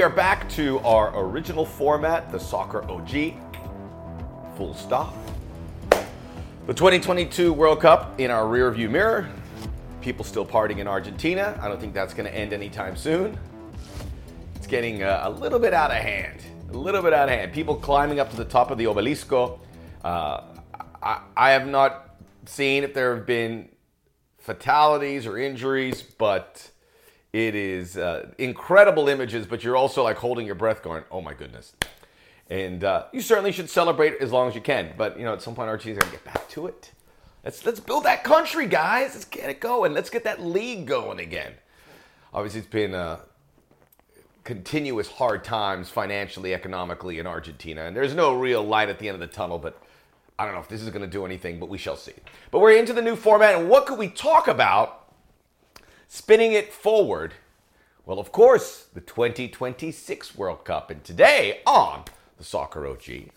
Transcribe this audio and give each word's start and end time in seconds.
We 0.00 0.04
are 0.04 0.08
back 0.08 0.48
to 0.52 0.78
our 0.78 1.12
original 1.14 1.66
format, 1.66 2.32
the 2.32 2.40
Soccer 2.40 2.90
OG. 2.90 3.34
Full 4.56 4.72
stop. 4.72 5.14
The 6.66 6.72
2022 6.72 7.52
World 7.52 7.82
Cup 7.82 8.18
in 8.18 8.30
our 8.30 8.44
rearview 8.44 8.88
mirror. 8.88 9.28
People 10.00 10.24
still 10.24 10.46
partying 10.46 10.78
in 10.78 10.88
Argentina. 10.88 11.60
I 11.60 11.68
don't 11.68 11.78
think 11.78 11.92
that's 11.92 12.14
going 12.14 12.24
to 12.24 12.34
end 12.34 12.54
anytime 12.54 12.96
soon. 12.96 13.38
It's 14.54 14.66
getting 14.66 15.02
uh, 15.02 15.20
a 15.24 15.30
little 15.30 15.58
bit 15.58 15.74
out 15.74 15.90
of 15.90 15.98
hand. 15.98 16.40
A 16.72 16.78
little 16.78 17.02
bit 17.02 17.12
out 17.12 17.28
of 17.28 17.34
hand. 17.34 17.52
People 17.52 17.76
climbing 17.76 18.20
up 18.20 18.30
to 18.30 18.38
the 18.38 18.46
top 18.46 18.70
of 18.70 18.78
the 18.78 18.84
obelisco. 18.84 19.58
Uh, 20.02 20.44
I, 21.02 21.20
I 21.36 21.50
have 21.50 21.66
not 21.66 22.16
seen 22.46 22.84
if 22.84 22.94
there 22.94 23.14
have 23.16 23.26
been 23.26 23.68
fatalities 24.38 25.26
or 25.26 25.36
injuries, 25.36 26.00
but 26.00 26.70
it 27.32 27.54
is 27.54 27.96
uh, 27.96 28.30
incredible 28.38 29.08
images. 29.08 29.46
But 29.46 29.64
you're 29.64 29.76
also 29.76 30.02
like 30.02 30.16
holding 30.16 30.46
your 30.46 30.54
breath, 30.54 30.82
going, 30.82 31.04
"Oh 31.10 31.20
my 31.20 31.34
goodness!" 31.34 31.74
And 32.48 32.82
uh, 32.82 33.04
you 33.12 33.20
certainly 33.20 33.52
should 33.52 33.70
celebrate 33.70 34.20
as 34.20 34.32
long 34.32 34.48
as 34.48 34.54
you 34.54 34.60
can. 34.60 34.92
But 34.96 35.18
you 35.18 35.24
know, 35.24 35.32
at 35.32 35.42
some 35.42 35.54
point, 35.54 35.68
got 35.68 35.80
to 35.80 35.94
get 35.94 36.24
back 36.24 36.48
to 36.50 36.66
it. 36.66 36.92
Let's 37.44 37.64
let's 37.64 37.80
build 37.80 38.04
that 38.04 38.24
country, 38.24 38.66
guys. 38.66 39.14
Let's 39.14 39.24
get 39.24 39.48
it 39.48 39.60
going. 39.60 39.94
Let's 39.94 40.10
get 40.10 40.24
that 40.24 40.42
league 40.42 40.86
going 40.86 41.20
again. 41.20 41.52
Obviously, 42.34 42.60
it's 42.60 42.68
been 42.68 42.94
uh, 42.94 43.20
continuous 44.44 45.08
hard 45.08 45.42
times 45.42 45.88
financially, 45.88 46.52
economically 46.52 47.18
in 47.18 47.26
Argentina, 47.26 47.84
and 47.84 47.96
there's 47.96 48.14
no 48.14 48.34
real 48.34 48.62
light 48.62 48.88
at 48.88 48.98
the 48.98 49.08
end 49.08 49.14
of 49.14 49.20
the 49.20 49.26
tunnel. 49.26 49.58
But 49.58 49.80
I 50.38 50.44
don't 50.44 50.54
know 50.54 50.60
if 50.60 50.68
this 50.68 50.82
is 50.82 50.90
going 50.90 51.02
to 51.02 51.10
do 51.10 51.24
anything, 51.24 51.58
but 51.60 51.68
we 51.68 51.78
shall 51.78 51.96
see. 51.96 52.12
But 52.50 52.60
we're 52.60 52.76
into 52.76 52.92
the 52.92 53.02
new 53.02 53.16
format, 53.16 53.54
and 53.54 53.68
what 53.68 53.86
could 53.86 53.98
we 53.98 54.08
talk 54.08 54.48
about? 54.48 54.99
Spinning 56.12 56.54
it 56.54 56.72
forward. 56.72 57.34
Well, 58.04 58.18
of 58.18 58.32
course, 58.32 58.88
the 58.92 59.00
2026 59.00 60.34
World 60.34 60.64
Cup. 60.64 60.90
And 60.90 61.04
today 61.04 61.60
on 61.64 62.02
the 62.36 62.42
Soccer 62.42 62.84
OG, 62.84 63.06
you 63.06 63.30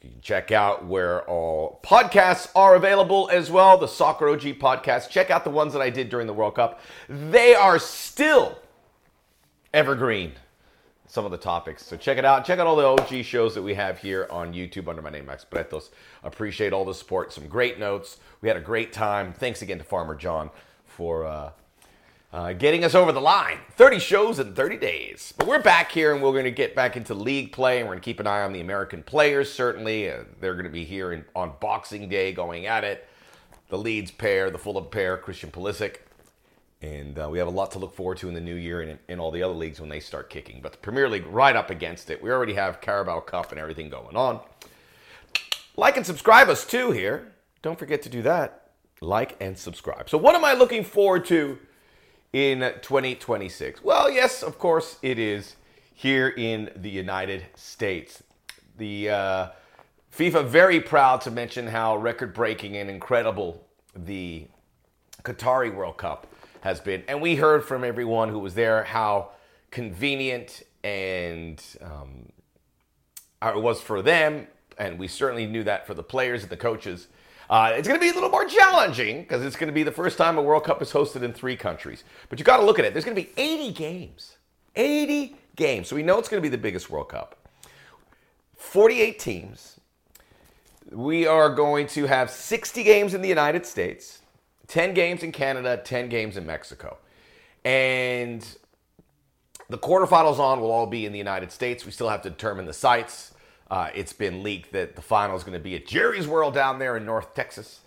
can 0.00 0.20
check 0.22 0.52
out 0.52 0.86
where 0.86 1.22
all 1.22 1.80
podcasts 1.82 2.48
are 2.54 2.76
available 2.76 3.28
as 3.32 3.50
well. 3.50 3.76
The 3.76 3.88
Soccer 3.88 4.28
OG 4.28 4.42
podcast. 4.60 5.10
Check 5.10 5.30
out 5.30 5.42
the 5.42 5.50
ones 5.50 5.72
that 5.72 5.82
I 5.82 5.90
did 5.90 6.10
during 6.10 6.28
the 6.28 6.32
World 6.32 6.54
Cup. 6.54 6.80
They 7.08 7.56
are 7.56 7.80
still 7.80 8.56
evergreen 9.74 10.34
some 11.08 11.24
of 11.24 11.32
the 11.32 11.38
topics. 11.38 11.84
So 11.84 11.96
check 11.96 12.18
it 12.18 12.24
out. 12.24 12.44
Check 12.44 12.60
out 12.60 12.68
all 12.68 12.76
the 12.76 12.84
OG 12.84 13.24
shows 13.24 13.56
that 13.56 13.62
we 13.62 13.74
have 13.74 13.98
here 13.98 14.28
on 14.30 14.54
YouTube 14.54 14.86
under 14.86 15.02
my 15.02 15.10
name, 15.10 15.26
Max 15.26 15.44
Bretos. 15.44 15.88
Appreciate 16.22 16.72
all 16.72 16.84
the 16.84 16.94
support. 16.94 17.32
Some 17.32 17.48
great 17.48 17.80
notes. 17.80 18.18
We 18.42 18.48
had 18.48 18.56
a 18.56 18.60
great 18.60 18.92
time. 18.92 19.32
Thanks 19.32 19.60
again 19.60 19.78
to 19.78 19.84
Farmer 19.84 20.14
John 20.14 20.50
for 20.98 21.24
uh, 21.24 21.50
uh, 22.32 22.52
getting 22.54 22.84
us 22.84 22.92
over 22.92 23.12
the 23.12 23.20
line. 23.20 23.58
30 23.76 24.00
shows 24.00 24.40
in 24.40 24.52
30 24.52 24.78
days. 24.78 25.32
But 25.38 25.46
we're 25.46 25.62
back 25.62 25.92
here 25.92 26.12
and 26.12 26.20
we're 26.20 26.32
going 26.32 26.42
to 26.42 26.50
get 26.50 26.74
back 26.74 26.96
into 26.96 27.14
league 27.14 27.52
play 27.52 27.78
and 27.78 27.86
we're 27.86 27.94
going 27.94 28.02
to 28.02 28.04
keep 28.04 28.18
an 28.18 28.26
eye 28.26 28.42
on 28.42 28.52
the 28.52 28.60
American 28.60 29.04
players, 29.04 29.50
certainly. 29.50 30.10
Uh, 30.10 30.24
they're 30.40 30.54
going 30.54 30.64
to 30.64 30.72
be 30.72 30.84
here 30.84 31.12
in, 31.12 31.24
on 31.36 31.52
Boxing 31.60 32.08
Day 32.08 32.32
going 32.32 32.66
at 32.66 32.82
it. 32.82 33.08
The 33.68 33.78
Leeds 33.78 34.10
pair, 34.10 34.50
the 34.50 34.58
Fulham 34.58 34.86
pair, 34.86 35.16
Christian 35.16 35.52
Pulisic. 35.52 35.98
And 36.82 37.16
uh, 37.16 37.28
we 37.30 37.38
have 37.38 37.46
a 37.46 37.52
lot 37.52 37.70
to 37.72 37.78
look 37.78 37.94
forward 37.94 38.18
to 38.18 38.28
in 38.28 38.34
the 38.34 38.40
new 38.40 38.56
year 38.56 38.82
and 38.82 38.98
in 39.08 39.20
all 39.20 39.30
the 39.30 39.44
other 39.44 39.54
leagues 39.54 39.80
when 39.80 39.88
they 39.88 40.00
start 40.00 40.30
kicking. 40.30 40.58
But 40.60 40.72
the 40.72 40.78
Premier 40.78 41.08
League, 41.08 41.26
right 41.26 41.54
up 41.54 41.70
against 41.70 42.10
it. 42.10 42.20
We 42.20 42.32
already 42.32 42.54
have 42.54 42.80
Carabao 42.80 43.20
Cup 43.20 43.52
and 43.52 43.60
everything 43.60 43.88
going 43.88 44.16
on. 44.16 44.40
Like 45.76 45.96
and 45.96 46.04
subscribe 46.04 46.48
us 46.48 46.66
too 46.66 46.90
here. 46.90 47.34
Don't 47.62 47.78
forget 47.78 48.02
to 48.02 48.08
do 48.08 48.22
that. 48.22 48.67
Like 49.00 49.36
and 49.40 49.56
subscribe. 49.56 50.08
So, 50.10 50.18
what 50.18 50.34
am 50.34 50.44
I 50.44 50.54
looking 50.54 50.84
forward 50.84 51.24
to 51.26 51.58
in 52.32 52.60
2026? 52.82 53.82
Well, 53.82 54.10
yes, 54.10 54.42
of 54.42 54.58
course, 54.58 54.98
it 55.02 55.18
is 55.18 55.56
here 55.94 56.28
in 56.28 56.70
the 56.76 56.90
United 56.90 57.44
States. 57.54 58.22
The 58.76 59.10
uh, 59.10 59.48
FIFA 60.16 60.46
very 60.46 60.80
proud 60.80 61.20
to 61.22 61.30
mention 61.30 61.66
how 61.66 61.96
record 61.96 62.34
breaking 62.34 62.76
and 62.76 62.90
incredible 62.90 63.64
the 63.94 64.46
Qatari 65.22 65.74
World 65.74 65.96
Cup 65.96 66.26
has 66.60 66.80
been. 66.80 67.02
And 67.08 67.20
we 67.20 67.36
heard 67.36 67.64
from 67.64 67.84
everyone 67.84 68.28
who 68.28 68.38
was 68.38 68.54
there 68.54 68.84
how 68.84 69.30
convenient 69.70 70.62
and 70.82 71.62
um, 71.82 72.32
it 73.42 73.60
was 73.60 73.80
for 73.80 74.02
them. 74.02 74.46
And 74.78 74.98
we 74.98 75.08
certainly 75.08 75.46
knew 75.46 75.64
that 75.64 75.86
for 75.86 75.94
the 75.94 76.02
players 76.02 76.42
and 76.42 76.50
the 76.50 76.56
coaches. 76.56 77.08
Uh, 77.50 77.72
it's 77.74 77.88
going 77.88 77.98
to 77.98 78.04
be 78.04 78.10
a 78.10 78.14
little 78.14 78.28
more 78.28 78.44
challenging 78.44 79.22
because 79.22 79.42
it's 79.42 79.56
going 79.56 79.68
to 79.68 79.72
be 79.72 79.82
the 79.82 79.92
first 79.92 80.18
time 80.18 80.36
a 80.36 80.42
World 80.42 80.64
Cup 80.64 80.82
is 80.82 80.92
hosted 80.92 81.22
in 81.22 81.32
three 81.32 81.56
countries. 81.56 82.04
But 82.28 82.38
you 82.38 82.44
got 82.44 82.58
to 82.58 82.64
look 82.64 82.78
at 82.78 82.84
it. 82.84 82.92
There's 82.92 83.04
going 83.04 83.16
to 83.16 83.22
be 83.22 83.30
80 83.40 83.72
games. 83.72 84.36
80 84.76 85.36
games. 85.56 85.88
So 85.88 85.96
we 85.96 86.02
know 86.02 86.18
it's 86.18 86.28
going 86.28 86.42
to 86.42 86.46
be 86.46 86.50
the 86.50 86.60
biggest 86.60 86.90
World 86.90 87.08
Cup. 87.08 87.36
48 88.56 89.18
teams. 89.18 89.80
We 90.90 91.26
are 91.26 91.48
going 91.48 91.86
to 91.88 92.06
have 92.06 92.30
60 92.30 92.82
games 92.82 93.14
in 93.14 93.22
the 93.22 93.28
United 93.28 93.64
States. 93.64 94.20
10 94.66 94.92
games 94.92 95.22
in 95.22 95.32
Canada, 95.32 95.80
10 95.82 96.10
games 96.10 96.36
in 96.36 96.44
Mexico. 96.44 96.98
And 97.64 98.46
the 99.70 99.78
quarterfinals 99.78 100.38
on 100.38 100.60
will 100.60 100.70
all 100.70 100.86
be 100.86 101.06
in 101.06 101.12
the 101.12 101.18
United 101.18 101.50
States. 101.50 101.86
We 101.86 101.92
still 101.92 102.08
have 102.10 102.22
to 102.22 102.30
determine 102.30 102.66
the 102.66 102.74
sites. 102.74 103.32
Uh, 103.70 103.90
it's 103.94 104.12
been 104.12 104.42
leaked 104.42 104.72
that 104.72 104.96
the 104.96 105.02
final 105.02 105.36
is 105.36 105.42
going 105.42 105.58
to 105.58 105.62
be 105.62 105.74
at 105.74 105.86
Jerry's 105.86 106.26
World 106.26 106.54
down 106.54 106.78
there 106.78 106.96
in 106.96 107.04
North 107.04 107.34
Texas. 107.34 107.80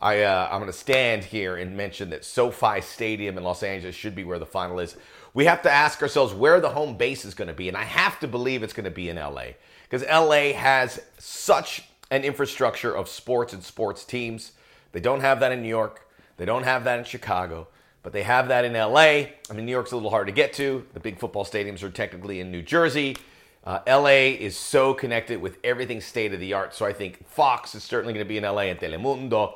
I, 0.00 0.22
uh, 0.22 0.48
I'm 0.50 0.60
going 0.60 0.70
to 0.70 0.78
stand 0.78 1.24
here 1.24 1.56
and 1.56 1.76
mention 1.76 2.10
that 2.10 2.24
SoFi 2.24 2.80
Stadium 2.80 3.38
in 3.38 3.44
Los 3.44 3.62
Angeles 3.62 3.94
should 3.94 4.14
be 4.14 4.24
where 4.24 4.38
the 4.38 4.46
final 4.46 4.78
is. 4.78 4.96
We 5.32 5.46
have 5.46 5.62
to 5.62 5.70
ask 5.70 6.02
ourselves 6.02 6.32
where 6.32 6.60
the 6.60 6.68
home 6.68 6.96
base 6.96 7.24
is 7.24 7.34
going 7.34 7.48
to 7.48 7.54
be, 7.54 7.68
and 7.68 7.76
I 7.76 7.82
have 7.82 8.20
to 8.20 8.28
believe 8.28 8.62
it's 8.62 8.72
going 8.72 8.84
to 8.84 8.90
be 8.90 9.08
in 9.08 9.16
LA 9.16 9.54
because 9.88 10.06
LA 10.06 10.52
has 10.52 11.00
such 11.18 11.84
an 12.10 12.22
infrastructure 12.22 12.94
of 12.94 13.08
sports 13.08 13.52
and 13.52 13.62
sports 13.62 14.04
teams. 14.04 14.52
They 14.92 15.00
don't 15.00 15.20
have 15.20 15.40
that 15.40 15.50
in 15.50 15.62
New 15.62 15.68
York. 15.68 16.08
They 16.36 16.44
don't 16.44 16.64
have 16.64 16.84
that 16.84 16.98
in 16.98 17.04
Chicago, 17.04 17.68
but 18.02 18.12
they 18.12 18.22
have 18.22 18.48
that 18.48 18.64
in 18.64 18.74
LA. 18.74 19.00
I 19.00 19.52
mean, 19.54 19.66
New 19.66 19.72
York's 19.72 19.92
a 19.92 19.96
little 19.96 20.10
hard 20.10 20.26
to 20.28 20.32
get 20.32 20.52
to. 20.54 20.86
The 20.94 21.00
big 21.00 21.18
football 21.18 21.44
stadiums 21.44 21.82
are 21.82 21.90
technically 21.90 22.40
in 22.40 22.50
New 22.52 22.62
Jersey. 22.62 23.16
Uh, 23.64 23.80
LA 23.86 24.36
is 24.38 24.56
so 24.56 24.92
connected 24.92 25.40
with 25.40 25.58
everything 25.64 26.00
state 26.00 26.34
of 26.34 26.40
the 26.40 26.52
art. 26.52 26.74
So 26.74 26.84
I 26.84 26.92
think 26.92 27.26
Fox 27.26 27.74
is 27.74 27.82
certainly 27.82 28.12
going 28.12 28.24
to 28.24 28.28
be 28.28 28.36
in 28.36 28.44
LA 28.44 28.62
and 28.62 28.78
Telemundo. 28.78 29.54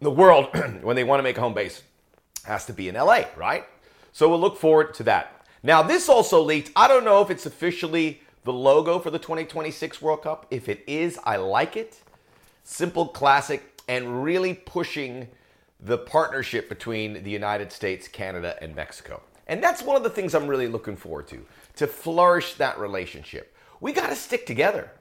The 0.00 0.10
world, 0.10 0.48
when 0.82 0.94
they 0.94 1.04
want 1.04 1.18
to 1.18 1.24
make 1.24 1.36
a 1.36 1.40
home 1.40 1.54
base, 1.54 1.82
has 2.44 2.64
to 2.66 2.72
be 2.72 2.88
in 2.88 2.94
LA, 2.94 3.24
right? 3.36 3.64
So 4.12 4.28
we'll 4.28 4.40
look 4.40 4.56
forward 4.56 4.94
to 4.94 5.02
that. 5.04 5.46
Now, 5.62 5.82
this 5.82 6.08
also 6.08 6.40
leaked. 6.40 6.70
I 6.76 6.88
don't 6.88 7.04
know 7.04 7.20
if 7.22 7.30
it's 7.30 7.44
officially 7.44 8.22
the 8.44 8.52
logo 8.52 8.98
for 8.98 9.10
the 9.10 9.18
2026 9.18 10.00
World 10.00 10.22
Cup. 10.22 10.46
If 10.50 10.68
it 10.68 10.82
is, 10.86 11.18
I 11.24 11.36
like 11.36 11.76
it. 11.76 12.00
Simple, 12.62 13.08
classic, 13.08 13.82
and 13.88 14.22
really 14.22 14.54
pushing 14.54 15.28
the 15.80 15.98
partnership 15.98 16.68
between 16.68 17.24
the 17.24 17.30
United 17.30 17.72
States, 17.72 18.06
Canada, 18.06 18.56
and 18.62 18.74
Mexico. 18.74 19.22
And 19.50 19.60
that's 19.60 19.82
one 19.82 19.96
of 19.96 20.04
the 20.04 20.10
things 20.10 20.32
I'm 20.32 20.46
really 20.46 20.68
looking 20.68 20.94
forward 20.94 21.26
to, 21.26 21.44
to 21.74 21.88
flourish 21.88 22.54
that 22.54 22.78
relationship. 22.78 23.52
We 23.80 23.92
got 23.92 24.10
to 24.10 24.14
stick 24.14 24.46
together. 24.46 24.92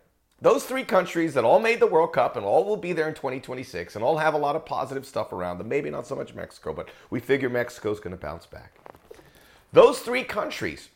Those 0.41 0.63
three 0.63 0.83
countries 0.83 1.35
that 1.35 1.43
all 1.43 1.59
made 1.59 1.79
the 1.79 1.85
World 1.85 2.13
Cup 2.13 2.35
and 2.35 2.43
all 2.43 2.65
will 2.65 2.75
be 2.75 2.91
there 2.91 3.07
in 3.07 3.13
2026 3.13 3.93
and 3.93 4.03
all 4.03 4.17
have 4.17 4.33
a 4.33 4.39
lot 4.39 4.55
of 4.55 4.65
positive 4.65 5.05
stuff 5.05 5.31
around 5.33 5.59
them, 5.59 5.69
maybe 5.69 5.91
not 5.91 6.07
so 6.07 6.15
much 6.15 6.33
Mexico, 6.33 6.73
but 6.73 6.89
we 7.11 7.19
figure 7.19 7.47
Mexico's 7.47 7.99
going 7.99 8.15
to 8.15 8.19
bounce 8.19 8.47
back. 8.47 8.73
Those 9.71 9.99
three 9.99 10.23
countries 10.23 10.89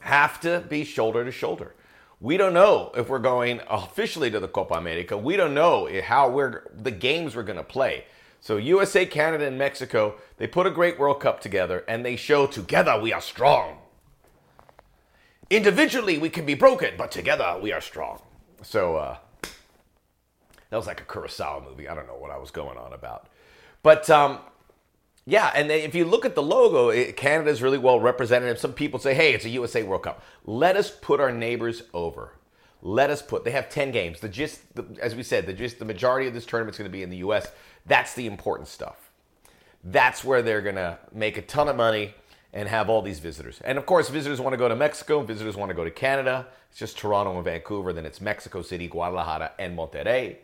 have 0.00 0.40
to 0.42 0.64
be 0.68 0.84
shoulder 0.84 1.24
to 1.24 1.32
shoulder. 1.32 1.74
We 2.20 2.36
don't 2.36 2.54
know 2.54 2.92
if 2.96 3.08
we're 3.08 3.18
going 3.18 3.60
officially 3.68 4.30
to 4.30 4.38
the 4.38 4.46
Copa 4.46 4.74
America. 4.74 5.18
We 5.18 5.34
don't 5.34 5.54
know 5.54 5.88
how 6.04 6.30
we're 6.30 6.62
the 6.72 6.92
games 6.92 7.34
we're 7.34 7.42
going 7.42 7.56
to 7.56 7.64
play. 7.64 8.04
So 8.40 8.56
USA, 8.56 9.04
Canada, 9.04 9.46
and 9.46 9.58
Mexico, 9.58 10.14
they 10.36 10.46
put 10.46 10.66
a 10.66 10.70
great 10.70 10.98
World 10.98 11.20
Cup 11.20 11.40
together 11.40 11.84
and 11.88 12.04
they 12.04 12.16
show 12.16 12.46
together 12.46 12.98
we 13.00 13.12
are 13.12 13.20
strong. 13.20 13.78
Individually 15.50 16.18
we 16.18 16.30
can 16.30 16.46
be 16.46 16.54
broken, 16.54 16.94
but 16.96 17.10
together 17.10 17.58
we 17.60 17.72
are 17.72 17.80
strong. 17.80 18.20
So 18.62 18.96
uh, 18.96 19.16
that 20.70 20.76
was 20.76 20.86
like 20.86 21.00
a 21.00 21.04
Kurosawa 21.04 21.64
movie. 21.64 21.88
I 21.88 21.94
don't 21.94 22.06
know 22.06 22.16
what 22.16 22.30
I 22.30 22.38
was 22.38 22.50
going 22.50 22.78
on 22.78 22.92
about. 22.92 23.28
But 23.82 24.08
um, 24.10 24.38
yeah, 25.26 25.52
and 25.54 25.70
if 25.70 25.94
you 25.94 26.04
look 26.04 26.24
at 26.24 26.34
the 26.34 26.42
logo, 26.42 27.12
Canada 27.12 27.50
is 27.50 27.62
really 27.62 27.78
well 27.78 28.00
represented. 28.00 28.58
Some 28.58 28.72
people 28.72 28.98
say, 28.98 29.14
hey, 29.14 29.34
it's 29.34 29.44
a 29.44 29.50
USA 29.50 29.82
World 29.82 30.04
Cup. 30.04 30.22
Let 30.44 30.76
us 30.76 30.90
put 30.90 31.20
our 31.20 31.32
neighbors 31.32 31.82
over. 31.92 32.32
Let 32.82 33.10
us 33.10 33.22
put, 33.22 33.44
they 33.44 33.50
have 33.50 33.68
10 33.68 33.90
games. 33.90 34.20
The 34.20 34.28
just, 34.28 34.74
the, 34.74 34.84
as 35.00 35.14
we 35.14 35.22
said, 35.22 35.46
the 35.46 35.52
just 35.52 35.78
the 35.78 35.84
majority 35.84 36.28
of 36.28 36.34
this 36.34 36.46
tournament 36.46 36.74
is 36.74 36.78
going 36.78 36.90
to 36.90 36.96
be 36.96 37.02
in 37.02 37.10
the 37.10 37.18
US. 37.18 37.50
That's 37.86 38.14
the 38.14 38.26
important 38.26 38.68
stuff. 38.68 39.10
That's 39.82 40.24
where 40.24 40.42
they're 40.42 40.62
going 40.62 40.76
to 40.76 40.98
make 41.12 41.36
a 41.36 41.42
ton 41.42 41.68
of 41.68 41.76
money 41.76 42.14
and 42.52 42.68
have 42.68 42.88
all 42.88 43.02
these 43.02 43.18
visitors. 43.18 43.60
And 43.64 43.78
of 43.78 43.86
course, 43.86 44.08
visitors 44.08 44.40
want 44.40 44.52
to 44.54 44.56
go 44.56 44.68
to 44.68 44.76
Mexico, 44.76 45.22
visitors 45.22 45.56
want 45.56 45.70
to 45.70 45.74
go 45.74 45.84
to 45.84 45.90
Canada. 45.90 46.46
It's 46.70 46.78
just 46.78 46.98
Toronto 46.98 47.34
and 47.34 47.44
Vancouver, 47.44 47.92
then 47.92 48.06
it's 48.06 48.20
Mexico 48.20 48.62
City, 48.62 48.88
Guadalajara, 48.88 49.52
and 49.58 49.76
Monterrey. 49.76 50.36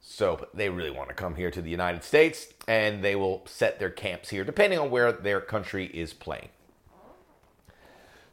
So 0.00 0.46
they 0.52 0.68
really 0.68 0.90
want 0.90 1.08
to 1.08 1.14
come 1.14 1.34
here 1.34 1.50
to 1.50 1.62
the 1.62 1.70
United 1.70 2.04
States 2.04 2.48
and 2.68 3.02
they 3.02 3.16
will 3.16 3.42
set 3.46 3.78
their 3.78 3.90
camps 3.90 4.28
here 4.28 4.44
depending 4.44 4.78
on 4.78 4.90
where 4.90 5.12
their 5.12 5.40
country 5.40 5.86
is 5.86 6.12
playing. 6.12 6.50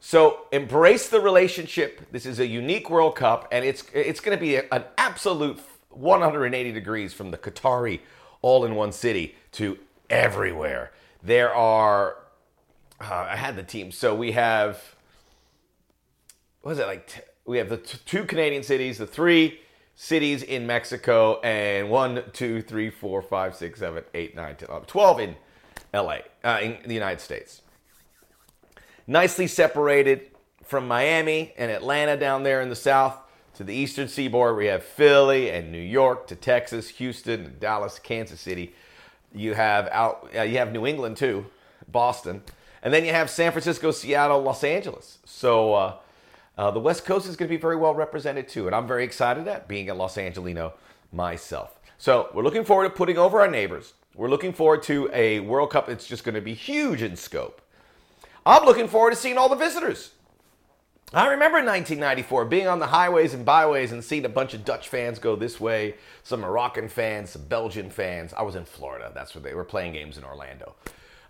So 0.03 0.47
embrace 0.51 1.09
the 1.09 1.21
relationship. 1.21 2.01
This 2.11 2.25
is 2.25 2.39
a 2.39 2.47
unique 2.47 2.89
World 2.89 3.15
Cup, 3.15 3.47
and 3.51 3.63
it's 3.63 3.83
it's 3.93 4.19
going 4.19 4.35
to 4.35 4.41
be 4.41 4.55
a, 4.55 4.65
an 4.71 4.83
absolute 4.97 5.59
180 5.89 6.71
degrees 6.71 7.13
from 7.13 7.29
the 7.29 7.37
Qatari 7.37 7.99
all-in-one 8.41 8.91
city 8.91 9.35
to 9.51 9.77
everywhere. 10.09 10.91
There 11.21 11.53
are, 11.53 12.17
uh, 12.99 13.27
I 13.29 13.35
had 13.35 13.55
the 13.55 13.61
team. 13.61 13.91
So 13.91 14.15
we 14.15 14.31
have, 14.31 14.95
what 16.63 16.71
is 16.71 16.79
it 16.79 16.87
like? 16.87 17.07
T- 17.07 17.21
we 17.45 17.59
have 17.59 17.69
the 17.69 17.77
t- 17.77 17.99
two 18.03 18.23
Canadian 18.23 18.63
cities, 18.63 18.97
the 18.97 19.05
three 19.05 19.59
cities 19.95 20.41
in 20.41 20.65
Mexico, 20.65 21.39
and 21.41 21.91
one, 21.91 22.23
two, 22.33 22.63
three, 22.63 22.89
four, 22.89 23.21
five, 23.21 23.55
six, 23.55 23.79
seven, 23.79 24.03
eight, 24.15 24.35
nine, 24.35 24.55
10, 24.55 24.69
11, 24.69 24.87
12 24.87 25.19
in 25.19 25.35
LA, 25.93 26.17
uh, 26.43 26.59
in 26.59 26.77
the 26.87 26.95
United 26.95 27.21
States. 27.21 27.61
Nicely 29.11 29.45
separated 29.45 30.31
from 30.63 30.87
Miami 30.87 31.51
and 31.57 31.69
Atlanta 31.69 32.15
down 32.15 32.43
there 32.43 32.61
in 32.61 32.69
the 32.69 32.77
south 32.77 33.17
to 33.55 33.65
the 33.65 33.73
eastern 33.73 34.07
seaboard. 34.07 34.55
We 34.55 34.67
have 34.67 34.85
Philly 34.85 35.49
and 35.49 35.69
New 35.69 35.81
York 35.81 36.27
to 36.27 36.35
Texas, 36.37 36.87
Houston, 36.91 37.57
Dallas, 37.59 37.99
Kansas 37.99 38.39
City. 38.39 38.73
You 39.35 39.53
have 39.53 39.89
out, 39.91 40.29
uh, 40.33 40.43
you 40.43 40.59
have 40.59 40.71
New 40.71 40.87
England 40.87 41.17
too, 41.17 41.45
Boston, 41.89 42.41
and 42.81 42.93
then 42.93 43.03
you 43.03 43.11
have 43.11 43.29
San 43.29 43.51
Francisco, 43.51 43.91
Seattle, 43.91 44.43
Los 44.43 44.63
Angeles. 44.63 45.17
So 45.25 45.73
uh, 45.73 45.95
uh, 46.57 46.71
the 46.71 46.79
West 46.79 47.03
Coast 47.03 47.27
is 47.27 47.35
going 47.35 47.49
to 47.49 47.53
be 47.53 47.61
very 47.61 47.75
well 47.75 47.93
represented 47.93 48.47
too, 48.47 48.67
and 48.67 48.73
I'm 48.73 48.87
very 48.87 49.03
excited 49.03 49.45
at 49.45 49.67
being 49.67 49.89
a 49.89 49.93
Los 49.93 50.17
Angelino 50.17 50.75
myself. 51.11 51.81
So 51.97 52.29
we're 52.33 52.43
looking 52.43 52.63
forward 52.63 52.85
to 52.85 52.91
putting 52.91 53.17
over 53.17 53.41
our 53.41 53.51
neighbors. 53.51 53.91
We're 54.15 54.29
looking 54.29 54.53
forward 54.53 54.83
to 54.83 55.09
a 55.11 55.41
World 55.41 55.71
Cup 55.71 55.87
that's 55.87 56.07
just 56.07 56.23
going 56.23 56.35
to 56.35 56.41
be 56.41 56.53
huge 56.53 57.01
in 57.01 57.17
scope. 57.17 57.61
I'm 58.45 58.65
looking 58.65 58.87
forward 58.87 59.11
to 59.11 59.15
seeing 59.15 59.37
all 59.37 59.49
the 59.49 59.55
visitors. 59.55 60.11
I 61.13 61.27
remember 61.27 61.57
1994 61.57 62.45
being 62.45 62.67
on 62.67 62.79
the 62.79 62.87
highways 62.87 63.33
and 63.33 63.43
byways 63.43 63.91
and 63.91 64.01
seeing 64.01 64.23
a 64.23 64.29
bunch 64.29 64.53
of 64.53 64.63
Dutch 64.63 64.87
fans 64.87 65.19
go 65.19 65.35
this 65.35 65.59
way, 65.59 65.95
some 66.23 66.39
Moroccan 66.39 66.87
fans, 66.87 67.31
some 67.31 67.43
Belgian 67.43 67.89
fans. 67.89 68.33
I 68.33 68.43
was 68.43 68.55
in 68.55 68.63
Florida. 68.63 69.11
That's 69.13 69.35
where 69.35 69.41
they 69.41 69.53
were 69.53 69.65
playing 69.65 69.91
games 69.91 70.17
in 70.17 70.23
Orlando. 70.23 70.73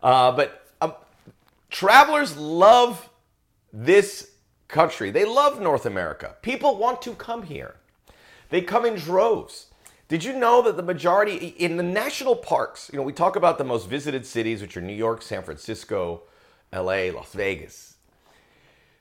Uh, 0.03 0.31
but 0.33 0.67
um, 0.81 0.93
travelers 1.71 2.37
love 2.37 3.09
this 3.73 4.31
country. 4.67 5.09
They 5.09 5.25
love 5.25 5.59
North 5.59 5.87
America. 5.87 6.35
People 6.43 6.77
want 6.77 7.01
to 7.01 7.13
come 7.15 7.43
here. 7.43 7.75
They 8.49 8.61
come 8.61 8.85
in 8.85 8.95
droves. 8.95 9.67
Did 10.07 10.23
you 10.23 10.33
know 10.33 10.61
that 10.61 10.77
the 10.77 10.83
majority 10.83 11.55
in 11.57 11.77
the 11.77 11.83
national 11.83 12.35
parks, 12.35 12.89
you 12.93 12.97
know, 12.97 13.03
we 13.03 13.13
talk 13.13 13.35
about 13.35 13.57
the 13.57 13.63
most 13.63 13.89
visited 13.89 14.27
cities, 14.27 14.61
which 14.61 14.77
are 14.77 14.81
New 14.81 14.93
York, 14.93 15.23
San 15.23 15.41
Francisco, 15.41 16.23
LA, 16.73 17.11
Las 17.13 17.33
Vegas, 17.33 17.95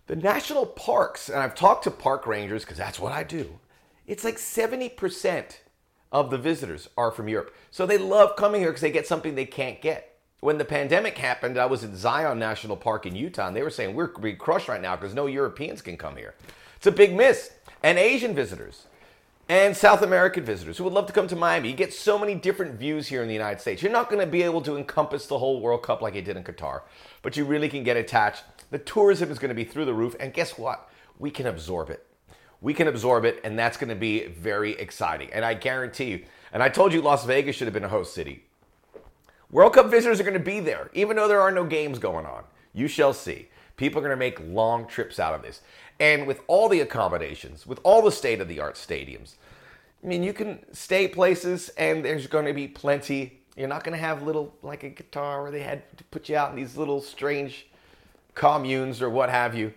the 0.06 0.16
national 0.16 0.66
parks, 0.66 1.28
and 1.28 1.38
I've 1.38 1.54
talked 1.54 1.84
to 1.84 1.90
park 1.90 2.26
rangers 2.26 2.64
because 2.64 2.78
that's 2.78 2.98
what 2.98 3.12
I 3.12 3.22
do, 3.22 3.58
it's 4.06 4.24
like 4.24 4.36
70% 4.36 5.58
of 6.12 6.30
the 6.30 6.38
visitors 6.38 6.88
are 6.96 7.12
from 7.12 7.28
Europe. 7.28 7.54
So 7.70 7.86
they 7.86 7.98
love 7.98 8.34
coming 8.36 8.60
here 8.60 8.70
because 8.70 8.80
they 8.80 8.90
get 8.90 9.06
something 9.06 9.34
they 9.34 9.44
can't 9.44 9.80
get. 9.80 10.18
When 10.40 10.58
the 10.58 10.64
pandemic 10.64 11.18
happened, 11.18 11.58
I 11.58 11.66
was 11.66 11.84
at 11.84 11.94
Zion 11.94 12.38
National 12.38 12.76
Park 12.76 13.06
in 13.06 13.14
Utah, 13.14 13.46
and 13.46 13.54
they 13.54 13.62
were 13.62 13.70
saying 13.70 13.94
we're 13.94 14.08
being 14.08 14.36
crushed 14.36 14.68
right 14.68 14.80
now 14.80 14.96
because 14.96 15.14
no 15.14 15.26
Europeans 15.26 15.82
can 15.82 15.96
come 15.96 16.16
here. 16.16 16.34
It's 16.76 16.86
a 16.86 16.92
big 16.92 17.14
miss. 17.14 17.52
And 17.82 17.98
Asian 17.98 18.34
visitors 18.34 18.86
and 19.50 19.76
South 19.76 20.00
American 20.00 20.44
visitors 20.44 20.78
who 20.78 20.84
would 20.84 20.92
love 20.92 21.08
to 21.08 21.12
come 21.12 21.26
to 21.26 21.34
Miami. 21.34 21.70
You 21.70 21.74
get 21.74 21.92
so 21.92 22.16
many 22.16 22.36
different 22.36 22.78
views 22.78 23.08
here 23.08 23.20
in 23.20 23.26
the 23.26 23.34
United 23.34 23.60
States. 23.60 23.82
You're 23.82 23.90
not 23.90 24.08
going 24.08 24.24
to 24.24 24.30
be 24.30 24.44
able 24.44 24.62
to 24.62 24.76
encompass 24.76 25.26
the 25.26 25.40
whole 25.40 25.60
World 25.60 25.82
Cup 25.82 26.00
like 26.00 26.14
you 26.14 26.22
did 26.22 26.36
in 26.36 26.44
Qatar, 26.44 26.82
but 27.20 27.36
you 27.36 27.44
really 27.44 27.68
can 27.68 27.82
get 27.82 27.96
attached 27.96 28.44
the 28.70 28.78
tourism 28.78 29.28
is 29.32 29.40
going 29.40 29.48
to 29.48 29.54
be 29.54 29.64
through 29.64 29.86
the 29.86 29.92
roof. 29.92 30.14
And 30.20 30.32
guess 30.32 30.56
what? 30.56 30.88
We 31.18 31.32
can 31.32 31.48
absorb 31.48 31.90
it. 31.90 32.06
We 32.60 32.74
can 32.74 32.86
absorb 32.86 33.24
it, 33.24 33.40
and 33.42 33.58
that's 33.58 33.76
going 33.76 33.88
to 33.88 33.96
be 33.96 34.28
very 34.28 34.72
exciting. 34.72 35.30
And 35.32 35.44
I 35.44 35.54
guarantee 35.54 36.10
you, 36.10 36.24
and 36.52 36.62
I 36.62 36.68
told 36.68 36.92
you 36.92 37.02
Las 37.02 37.24
Vegas 37.24 37.56
should 37.56 37.66
have 37.66 37.74
been 37.74 37.82
a 37.82 37.88
host 37.88 38.14
city. 38.14 38.44
World 39.50 39.74
Cup 39.74 39.90
visitors 39.90 40.20
are 40.20 40.24
going 40.24 40.34
to 40.34 40.40
be 40.40 40.60
there, 40.60 40.90
even 40.94 41.16
though 41.16 41.26
there 41.26 41.40
are 41.40 41.50
no 41.50 41.64
games 41.64 41.98
going 41.98 42.26
on. 42.26 42.44
You 42.72 42.86
shall 42.86 43.12
see. 43.12 43.48
People 43.80 44.00
are 44.00 44.02
going 44.02 44.10
to 44.10 44.16
make 44.16 44.38
long 44.46 44.86
trips 44.86 45.18
out 45.18 45.34
of 45.34 45.40
this. 45.40 45.62
And 45.98 46.26
with 46.26 46.42
all 46.48 46.68
the 46.68 46.80
accommodations, 46.80 47.66
with 47.66 47.80
all 47.82 48.02
the 48.02 48.12
state 48.12 48.38
of 48.38 48.46
the 48.46 48.60
art 48.60 48.74
stadiums, 48.74 49.36
I 50.04 50.06
mean, 50.06 50.22
you 50.22 50.34
can 50.34 50.58
stay 50.74 51.08
places 51.08 51.70
and 51.78 52.04
there's 52.04 52.26
going 52.26 52.44
to 52.44 52.52
be 52.52 52.68
plenty. 52.68 53.40
You're 53.56 53.68
not 53.68 53.82
going 53.82 53.94
to 53.94 53.98
have 53.98 54.22
little, 54.22 54.54
like 54.60 54.84
a 54.84 54.90
Qatar 54.90 55.40
where 55.40 55.50
they 55.50 55.62
had 55.62 55.96
to 55.96 56.04
put 56.04 56.28
you 56.28 56.36
out 56.36 56.50
in 56.50 56.56
these 56.56 56.76
little 56.76 57.00
strange 57.00 57.68
communes 58.34 59.00
or 59.00 59.08
what 59.08 59.30
have 59.30 59.54
you, 59.54 59.72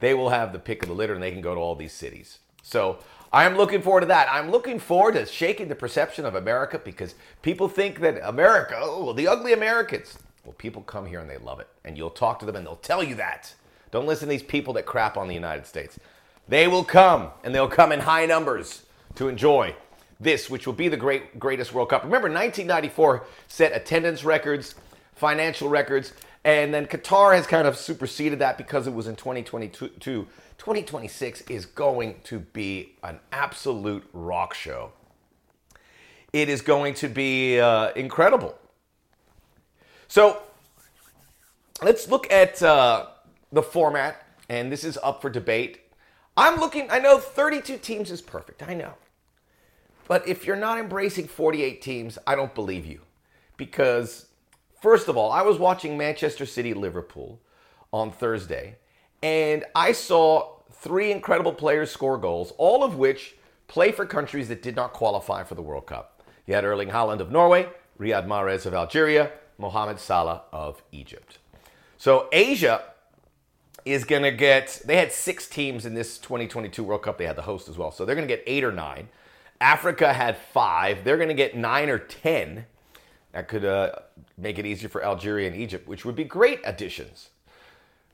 they 0.00 0.12
will 0.12 0.30
have 0.30 0.52
the 0.52 0.58
pick 0.58 0.82
of 0.82 0.88
the 0.88 0.94
litter 0.96 1.14
and 1.14 1.22
they 1.22 1.30
can 1.30 1.40
go 1.40 1.54
to 1.54 1.60
all 1.60 1.76
these 1.76 1.92
cities. 1.92 2.40
So 2.64 2.98
I 3.32 3.44
am 3.44 3.56
looking 3.56 3.80
forward 3.80 4.00
to 4.00 4.06
that. 4.06 4.26
I'm 4.28 4.50
looking 4.50 4.80
forward 4.80 5.14
to 5.14 5.24
shaking 5.24 5.68
the 5.68 5.76
perception 5.76 6.24
of 6.24 6.34
America 6.34 6.80
because 6.84 7.14
people 7.42 7.68
think 7.68 8.00
that 8.00 8.28
America, 8.28 8.76
oh, 8.76 9.12
the 9.12 9.28
ugly 9.28 9.52
Americans. 9.52 10.18
Well, 10.46 10.54
people 10.56 10.82
come 10.82 11.06
here 11.06 11.18
and 11.18 11.28
they 11.28 11.38
love 11.38 11.58
it. 11.58 11.66
And 11.84 11.98
you'll 11.98 12.08
talk 12.08 12.38
to 12.38 12.46
them 12.46 12.54
and 12.54 12.64
they'll 12.64 12.76
tell 12.76 13.02
you 13.02 13.16
that. 13.16 13.52
Don't 13.90 14.06
listen 14.06 14.28
to 14.28 14.30
these 14.30 14.44
people 14.44 14.72
that 14.74 14.86
crap 14.86 15.16
on 15.16 15.26
the 15.26 15.34
United 15.34 15.66
States. 15.66 15.98
They 16.48 16.68
will 16.68 16.84
come 16.84 17.30
and 17.42 17.52
they'll 17.52 17.68
come 17.68 17.90
in 17.90 18.00
high 18.00 18.26
numbers 18.26 18.84
to 19.16 19.28
enjoy 19.28 19.74
this, 20.20 20.48
which 20.48 20.64
will 20.64 20.74
be 20.74 20.88
the 20.88 20.96
great, 20.96 21.38
greatest 21.40 21.74
World 21.74 21.90
Cup. 21.90 22.04
Remember, 22.04 22.28
1994 22.28 23.26
set 23.48 23.74
attendance 23.74 24.24
records, 24.24 24.76
financial 25.16 25.68
records. 25.68 26.12
And 26.44 26.72
then 26.72 26.86
Qatar 26.86 27.34
has 27.34 27.44
kind 27.44 27.66
of 27.66 27.76
superseded 27.76 28.38
that 28.38 28.56
because 28.56 28.86
it 28.86 28.94
was 28.94 29.08
in 29.08 29.16
2022. 29.16 29.88
2026 30.58 31.40
is 31.42 31.66
going 31.66 32.20
to 32.22 32.38
be 32.38 32.94
an 33.02 33.18
absolute 33.32 34.04
rock 34.12 34.54
show. 34.54 34.92
It 36.32 36.48
is 36.48 36.60
going 36.60 36.94
to 36.94 37.08
be 37.08 37.58
uh, 37.58 37.90
incredible. 37.94 38.56
So 40.08 40.42
let's 41.82 42.08
look 42.08 42.30
at 42.32 42.62
uh, 42.62 43.06
the 43.52 43.62
format, 43.62 44.24
and 44.48 44.70
this 44.70 44.84
is 44.84 44.98
up 45.02 45.22
for 45.22 45.30
debate. 45.30 45.80
I'm 46.36 46.60
looking, 46.60 46.90
I 46.90 46.98
know 46.98 47.18
32 47.18 47.78
teams 47.78 48.10
is 48.10 48.20
perfect, 48.20 48.62
I 48.62 48.74
know. 48.74 48.94
But 50.08 50.28
if 50.28 50.46
you're 50.46 50.56
not 50.56 50.78
embracing 50.78 51.26
48 51.28 51.82
teams, 51.82 52.18
I 52.26 52.34
don't 52.34 52.54
believe 52.54 52.86
you. 52.86 53.00
Because 53.56 54.26
First 54.86 55.08
of 55.08 55.16
all, 55.16 55.32
I 55.32 55.42
was 55.42 55.58
watching 55.58 55.96
Manchester 55.96 56.44
City 56.44 56.74
Liverpool 56.74 57.40
on 57.92 58.12
Thursday, 58.12 58.76
and 59.22 59.64
I 59.74 59.92
saw 59.92 60.58
three 60.70 61.10
incredible 61.10 61.54
players 61.54 61.90
score 61.90 62.18
goals, 62.18 62.52
all 62.58 62.84
of 62.84 62.96
which 62.96 63.36
play 63.68 63.90
for 63.90 64.04
countries 64.04 64.48
that 64.48 64.62
did 64.62 64.76
not 64.76 64.92
qualify 64.92 65.44
for 65.44 65.54
the 65.54 65.62
World 65.62 65.86
Cup. 65.86 66.22
You 66.46 66.54
had 66.54 66.64
Erling 66.64 66.90
Haaland 66.90 67.20
of 67.20 67.32
Norway, 67.32 67.68
Riyad 67.98 68.26
Mahrez 68.26 68.66
of 68.66 68.74
Algeria, 68.74 69.32
Mohamed 69.58 69.98
Salah 69.98 70.42
of 70.52 70.82
Egypt. 70.92 71.38
So 71.98 72.28
Asia 72.32 72.82
is 73.84 74.04
going 74.04 74.22
to 74.22 74.32
get, 74.32 74.82
they 74.84 74.96
had 74.96 75.12
six 75.12 75.48
teams 75.48 75.86
in 75.86 75.94
this 75.94 76.18
2022 76.18 76.82
World 76.82 77.02
Cup. 77.02 77.18
They 77.18 77.26
had 77.26 77.36
the 77.36 77.42
host 77.42 77.68
as 77.68 77.78
well. 77.78 77.90
So 77.90 78.04
they're 78.04 78.16
going 78.16 78.26
to 78.26 78.34
get 78.34 78.42
eight 78.46 78.64
or 78.64 78.72
nine. 78.72 79.08
Africa 79.60 80.12
had 80.12 80.36
five. 80.36 81.04
They're 81.04 81.16
going 81.16 81.28
to 81.28 81.34
get 81.34 81.56
nine 81.56 81.88
or 81.88 81.98
10. 81.98 82.66
That 83.32 83.48
could 83.48 83.64
uh, 83.64 83.92
make 84.36 84.58
it 84.58 84.66
easier 84.66 84.88
for 84.88 85.04
Algeria 85.04 85.46
and 85.46 85.56
Egypt, 85.56 85.86
which 85.86 86.04
would 86.04 86.16
be 86.16 86.24
great 86.24 86.60
additions. 86.64 87.30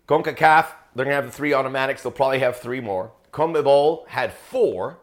CONCACAF, 0.08 0.66
they're 0.94 1.04
going 1.04 1.16
to 1.16 1.22
have 1.22 1.26
the 1.26 1.32
three 1.32 1.54
automatics. 1.54 2.02
They'll 2.02 2.12
probably 2.12 2.40
have 2.40 2.56
three 2.58 2.80
more. 2.80 3.12
CONMEBOL 3.32 4.08
had 4.08 4.32
four. 4.32 4.98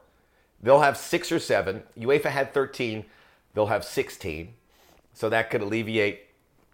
They'll 0.62 0.82
have 0.82 0.98
six 0.98 1.32
or 1.32 1.40
seven. 1.40 1.84
UEFA 1.98 2.26
had 2.26 2.54
13. 2.54 3.06
They'll 3.54 3.68
have 3.68 3.84
16. 3.84 4.54
So 5.14 5.30
that 5.30 5.50
could 5.50 5.62
alleviate 5.62 6.29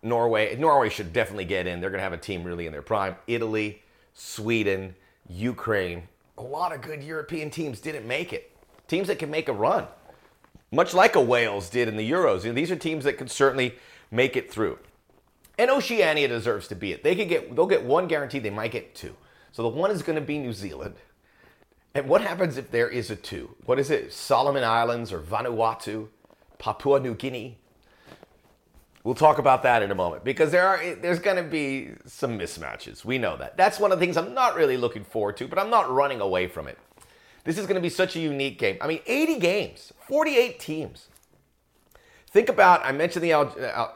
Norway. 0.06 0.56
Norway 0.56 0.90
should 0.90 1.12
definitely 1.12 1.46
get 1.46 1.68
in. 1.68 1.82
They're 1.82 1.90
going 1.90 2.00
to 2.00 2.04
have 2.04 2.14
a 2.14 2.18
team 2.18 2.44
really 2.44 2.66
in 2.66 2.72
their 2.72 2.82
prime. 2.82 3.16
Italy, 3.28 3.82
Sweden, 4.14 4.96
Ukraine. 5.28 6.04
A 6.38 6.44
lot 6.44 6.74
of 6.74 6.82
good 6.82 7.04
European 7.04 7.50
teams 7.50 7.82
didn't 7.82 8.08
make 8.08 8.32
it. 8.32 8.56
Teams 8.88 9.08
that 9.08 9.20
can 9.20 9.32
make 9.32 9.50
a 9.50 9.54
run 9.54 9.88
much 10.76 10.94
like 10.94 11.16
a 11.16 11.22
Wales 11.22 11.70
did 11.70 11.88
in 11.88 11.98
the 11.98 12.10
Euros. 12.10 12.44
You 12.44 12.50
know, 12.50 12.56
these 12.56 12.72
are 12.72 12.76
teams 12.76 13.06
that 13.06 13.18
can 13.18 13.28
certainly 13.28 13.76
make 14.12 14.36
it 14.36 14.52
through. 14.52 14.78
And 15.58 15.72
Oceania 15.72 16.28
deserves 16.28 16.68
to 16.68 16.76
be 16.76 16.92
it. 16.92 17.04
They 17.04 17.16
could 17.16 17.30
get 17.30 17.56
they'll 17.56 17.66
get 17.66 17.84
one 17.84 18.08
guaranteed, 18.08 18.44
they 18.44 18.50
might 18.50 18.72
get 18.72 18.94
two. 18.94 19.16
So 19.52 19.64
the 19.64 19.70
one 19.70 19.90
is 19.90 20.04
going 20.04 20.18
to 20.18 20.26
be 20.26 20.38
New 20.38 20.52
Zealand. 20.52 20.96
And 21.94 22.10
what 22.10 22.22
happens 22.22 22.58
if 22.58 22.72
there 22.72 22.90
is 22.90 23.10
a 23.10 23.16
two? 23.16 23.56
What 23.66 23.80
is 23.80 23.90
it? 23.90 24.12
Solomon 24.12 24.66
Islands 24.66 25.14
or 25.14 25.20
Vanuatu, 25.20 26.10
Papua 26.58 27.00
New 27.00 27.14
Guinea? 27.14 27.58
We'll 29.06 29.14
talk 29.14 29.38
about 29.38 29.62
that 29.62 29.84
in 29.84 29.92
a 29.92 29.96
moment 29.96 30.24
because 30.24 30.50
there 30.50 30.68
are 30.68 30.96
there's 30.96 31.20
going 31.20 31.38
to 31.38 31.44
be 31.44 31.92
some 32.08 32.40
mismatches. 32.40 33.06
We 33.06 33.20
know 33.20 33.38
that. 33.38 33.56
That's 33.56 33.80
one 33.80 33.92
of 33.92 34.00
the 34.00 34.04
things 34.04 34.18
I'm 34.18 34.34
not 34.34 34.56
really 34.56 34.78
looking 34.78 35.04
forward 35.04 35.38
to, 35.38 35.48
but 35.48 35.60
I'm 35.60 35.70
not 35.70 35.92
running 35.92 36.22
away 36.22 36.48
from 36.48 36.68
it. 36.68 36.80
This 37.44 37.60
is 37.60 37.68
going 37.68 37.76
to 37.76 37.82
be 37.82 37.90
such 37.90 38.16
a 38.16 38.20
unique 38.20 38.58
game. 38.58 38.80
I 38.82 38.88
mean, 38.88 39.02
80 39.06 39.38
games, 39.38 39.94
48 40.08 40.60
teams. 40.60 41.10
Think 42.32 42.50
about, 42.50 42.84
I 42.84 42.94
mentioned 42.94 43.24
the 43.24 43.34
uh, 43.34 43.94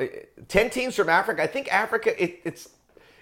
10 0.48 0.70
teams 0.70 0.96
from 0.96 1.10
Africa. 1.10 1.42
I 1.42 1.48
think 1.48 1.74
Africa, 1.74 2.24
it, 2.24 2.42
it's 2.44 2.70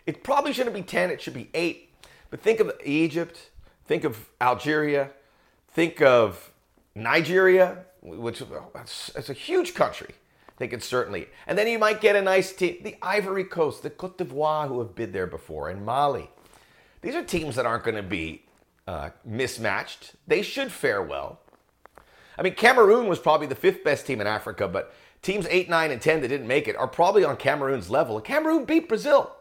it 0.06 0.24
probably 0.24 0.52
shouldn't 0.52 0.76
be 0.76 0.84
10, 0.84 1.10
it 1.10 1.22
should 1.22 1.34
be 1.34 1.50
8. 1.54 1.90
But 2.30 2.42
think 2.42 2.60
of 2.60 2.74
Egypt, 2.84 3.50
think 3.86 4.04
of 4.04 4.28
Algeria, 4.42 5.12
think 5.72 6.02
of 6.02 6.52
Nigeria, 6.96 7.86
which 8.02 8.42
is 8.42 9.30
a 9.30 9.34
huge 9.34 9.74
country. 9.74 10.16
They 10.58 10.68
could 10.68 10.84
certainly. 10.84 11.28
And 11.46 11.58
then 11.58 11.68
you 11.68 11.80
might 11.80 12.02
get 12.02 12.16
a 12.16 12.22
nice 12.22 12.52
team. 12.52 12.78
The 12.84 12.96
Ivory 13.02 13.44
Coast, 13.44 13.84
the 13.84 13.90
Cote 13.90 14.18
d'Ivoire, 14.18 14.68
who 14.68 14.80
have 14.80 14.96
been 14.96 15.12
there 15.12 15.28
before, 15.28 15.70
and 15.70 15.86
Mali. 15.86 16.30
These 17.02 17.16
are 17.16 17.24
teams 17.24 17.56
that 17.56 17.66
aren't 17.66 17.84
going 17.84 17.96
to 17.96 18.04
be 18.04 18.44
uh, 18.88 19.12
mismatched. 19.24 20.14
They 20.26 20.42
should 20.42 20.72
fare 20.72 21.02
well. 21.02 21.40
I 22.38 22.42
mean, 22.42 22.56
Cameroon 22.56 23.08
was 23.08 23.20
probably 23.20 23.48
the 23.48 23.56
fifth 23.56 23.84
best 23.84 24.06
team 24.06 24.22
in 24.22 24.28
Africa, 24.28 24.68
but 24.68 24.94
teams 25.22 25.46
8, 25.50 25.70
9, 25.70 25.92
and 25.92 26.02
10 26.02 26.22
that 26.22 26.28
didn't 26.28 26.48
make 26.48 26.68
it 26.68 26.76
are 26.76 26.88
probably 26.88 27.24
on 27.24 27.38
Cameroon's 27.38 27.90
level. 27.90 28.20
Cameroon 28.22 28.66
beat 28.66 28.88
Brazil. 28.88 29.34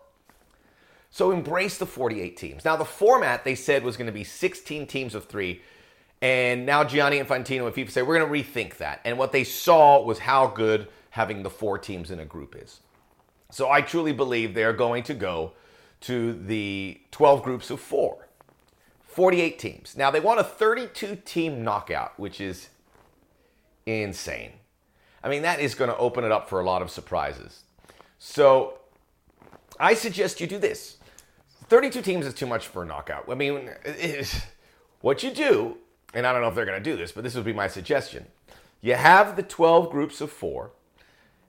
So 1.11 1.31
embrace 1.31 1.79
the 1.79 1.87
48 1.87 2.37
teams. 2.37 2.65
Now, 2.65 2.77
the 2.77 2.85
format 2.85 3.45
they 3.45 3.55
said 3.55 3.85
was 3.85 3.97
going 3.97 4.07
to 4.07 4.13
be 4.13 4.25
16 4.25 4.87
teams 4.87 5.15
of 5.15 5.27
three. 5.27 5.63
And 6.21 6.67
now 6.67 6.85
Gianni 6.85 7.19
Infantino 7.19 7.67
and 7.67 7.75
FIFA 7.75 7.91
say 7.91 8.03
we're 8.03 8.19
going 8.19 8.45
to 8.45 8.51
rethink 8.51 8.79
that. 8.79 9.01
And 9.05 9.19
what 9.19 9.33
they 9.33 9.45
saw 9.45 10.03
was 10.03 10.19
how 10.19 10.49
good 10.49 10.89
having 11.17 11.43
the 11.43 11.49
four 11.49 11.79
teams 11.79 12.11
in 12.11 12.21
a 12.21 12.27
group 12.27 12.55
is. 12.55 12.81
So 13.51 13.71
I 13.71 13.81
truly 13.81 14.13
believe 14.13 14.53
they 14.53 14.65
are 14.65 14.75
going 14.75 15.03
to 15.05 15.15
go 15.15 15.53
to 16.03 16.35
the 16.35 17.01
12 17.11 17.43
groups 17.43 17.71
of 17.71 17.81
four, 17.81 18.29
48 19.07 19.59
teams. 19.59 19.97
Now 19.97 20.11
they 20.11 20.21
want 20.21 20.41
a 20.41 20.45
32 20.45 21.17
team 21.25 21.65
knockout, 21.65 22.21
which 22.21 22.39
is 22.39 22.69
insane. 23.87 24.53
I 25.25 25.31
mean, 25.31 25.41
that 25.41 25.59
is 25.59 25.75
going 25.75 25.89
to 25.89 25.97
open 25.97 26.23
it 26.23 26.33
up 26.33 26.51
for 26.51 26.61
a 26.61 26.67
lot 26.67 26.83
of 26.83 26.91
surprises. 26.91 27.63
So 28.19 28.79
I 29.81 29.95
suggest 29.95 30.39
you 30.39 30.47
do 30.47 30.59
this 30.59 30.99
32 31.69 32.03
teams 32.03 32.27
is 32.27 32.35
too 32.35 32.47
much 32.47 32.67
for 32.67 32.83
a 32.83 32.87
knockout. 32.87 33.25
I 33.31 33.35
mean, 33.37 33.71
what 35.01 35.23
you 35.23 35.31
do, 35.31 35.79
and 36.13 36.27
I 36.27 36.35
don't 36.35 36.43
know 36.43 36.49
if 36.49 36.55
they're 36.55 36.67
going 36.67 36.83
to 36.83 36.91
do 36.91 36.99
this, 36.99 37.11
but 37.11 37.25
this 37.25 37.35
would 37.35 37.47
be 37.47 37.55
my 37.55 37.69
suggestion. 37.69 38.27
You 38.83 38.97
have 38.97 39.35
the 39.37 39.43
12 39.43 39.91
groups 39.91 40.21
of 40.21 40.31
four, 40.31 40.73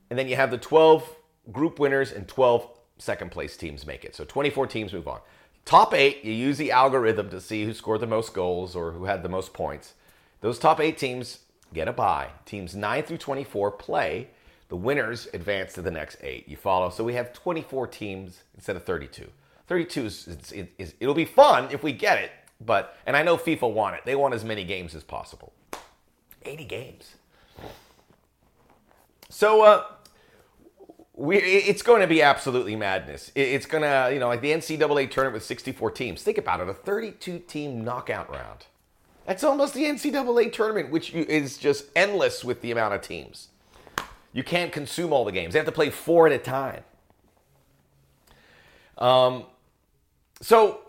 and 0.10 0.18
then 0.18 0.28
you 0.28 0.36
have 0.36 0.52
the 0.52 0.58
12 0.58 1.16
group 1.52 1.80
winners 1.80 2.12
and 2.12 2.28
12 2.28 2.68
second 2.98 3.32
place 3.32 3.58
teams 3.58 3.86
make 3.86 4.04
it. 4.04 4.16
So 4.16 4.24
24 4.24 4.68
teams 4.68 4.94
move 4.94 5.08
on. 5.08 5.20
Top 5.66 5.94
eight, 5.94 6.24
you 6.24 6.32
use 6.32 6.58
the 6.58 6.72
algorithm 6.72 7.30
to 7.30 7.42
see 7.42 7.66
who 7.66 7.74
scored 7.74 8.00
the 8.00 8.08
most 8.08 8.34
goals 8.34 8.76
or 8.76 8.92
who 8.92 9.06
had 9.06 9.22
the 9.22 9.30
most 9.30 9.54
points. 9.54 9.94
Those 10.42 10.60
top 10.60 10.80
eight 10.80 10.98
teams 10.98 11.40
get 11.74 11.88
a 11.88 11.94
bye. 11.94 12.30
Teams 12.46 12.76
9 12.76 13.04
through 13.04 13.18
24 13.18 13.72
play. 13.72 14.30
The 14.70 14.76
winners 14.76 15.28
advance 15.34 15.74
to 15.74 15.82
the 15.82 15.92
next 15.92 16.18
eight. 16.22 16.48
You 16.48 16.58
follow? 16.58 16.90
So 16.90 17.04
we 17.04 17.14
have 17.14 17.34
24 17.34 17.88
teams 17.88 18.44
instead 18.56 18.76
of 18.76 18.84
32. 18.84 19.28
32 19.68 20.06
is, 20.06 20.28
is, 20.28 20.68
is, 20.78 20.94
it'll 21.00 21.14
be 21.14 21.26
fun 21.26 21.68
if 21.72 21.84
we 21.84 21.92
get 21.92 22.20
it, 22.20 22.32
but 22.66 22.98
and 23.06 23.16
I 23.16 23.24
know 23.24 23.38
FIFA 23.38 23.74
want 23.74 23.96
it. 23.96 24.02
They 24.06 24.16
want 24.16 24.34
as 24.34 24.44
many 24.44 24.64
games 24.64 24.96
as 24.96 25.04
possible. 25.04 25.52
80 26.44 26.66
games. 26.66 27.16
So 29.30 29.62
uh, 29.62 29.84
we, 31.18 31.38
it's 31.38 31.82
going 31.82 32.02
to 32.02 32.08
be 32.08 32.22
absolutely 32.22 32.76
madness. 32.76 33.32
It's 33.34 33.66
going 33.66 33.82
to, 33.82 34.14
you 34.14 34.20
know, 34.20 34.28
like 34.28 34.42
the 34.42 34.52
NCAA 34.52 35.10
tournament 35.10 35.34
with 35.34 35.44
64 35.44 35.90
teams. 35.92 36.22
Think 36.22 36.38
about 36.38 36.62
it, 36.62 36.70
a 36.70 36.76
32 36.76 37.40
team 37.40 37.84
knockout 37.84 38.30
round. 38.30 38.68
That's 39.26 39.44
almost 39.44 39.74
the 39.74 39.84
NCAA 39.84 40.54
tournament, 40.54 40.92
which 40.92 41.14
is 41.14 41.58
just 41.58 41.86
endless 41.96 42.46
with 42.46 42.62
the 42.62 42.72
amount 42.72 42.94
of 42.94 43.02
teams. 43.02 43.48
You 44.32 44.44
can't 44.44 44.72
consume 44.72 45.12
all 45.12 45.26
the 45.26 45.32
games. 45.32 45.54
They 45.54 45.60
have 45.60 45.66
to 45.66 45.72
play 45.72 45.90
four 45.90 46.28
at 46.28 46.34
a 46.34 46.38
time. 46.38 46.84
Um, 49.00 49.46
so 50.40 50.82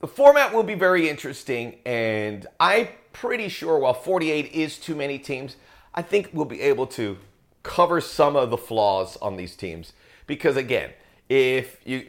the 0.00 0.08
format 0.08 0.52
will 0.52 0.64
be 0.64 0.74
very 0.74 1.08
interesting, 1.08 1.76
and 1.86 2.48
I'm 2.58 2.88
pretty 3.12 3.48
sure 3.48 3.78
while 3.78 3.94
48 3.94 4.52
is 4.52 4.76
too 4.76 4.96
many 4.96 5.20
teams, 5.20 5.54
I 5.94 6.02
think 6.02 6.30
we'll 6.32 6.46
be 6.46 6.60
able 6.62 6.88
to 6.88 7.16
cover 7.62 8.00
some 8.00 8.36
of 8.36 8.50
the 8.50 8.56
flaws 8.56 9.16
on 9.18 9.36
these 9.36 9.56
teams. 9.56 9.92
Because 10.26 10.56
again, 10.56 10.90
if 11.28 11.80
you 11.84 12.06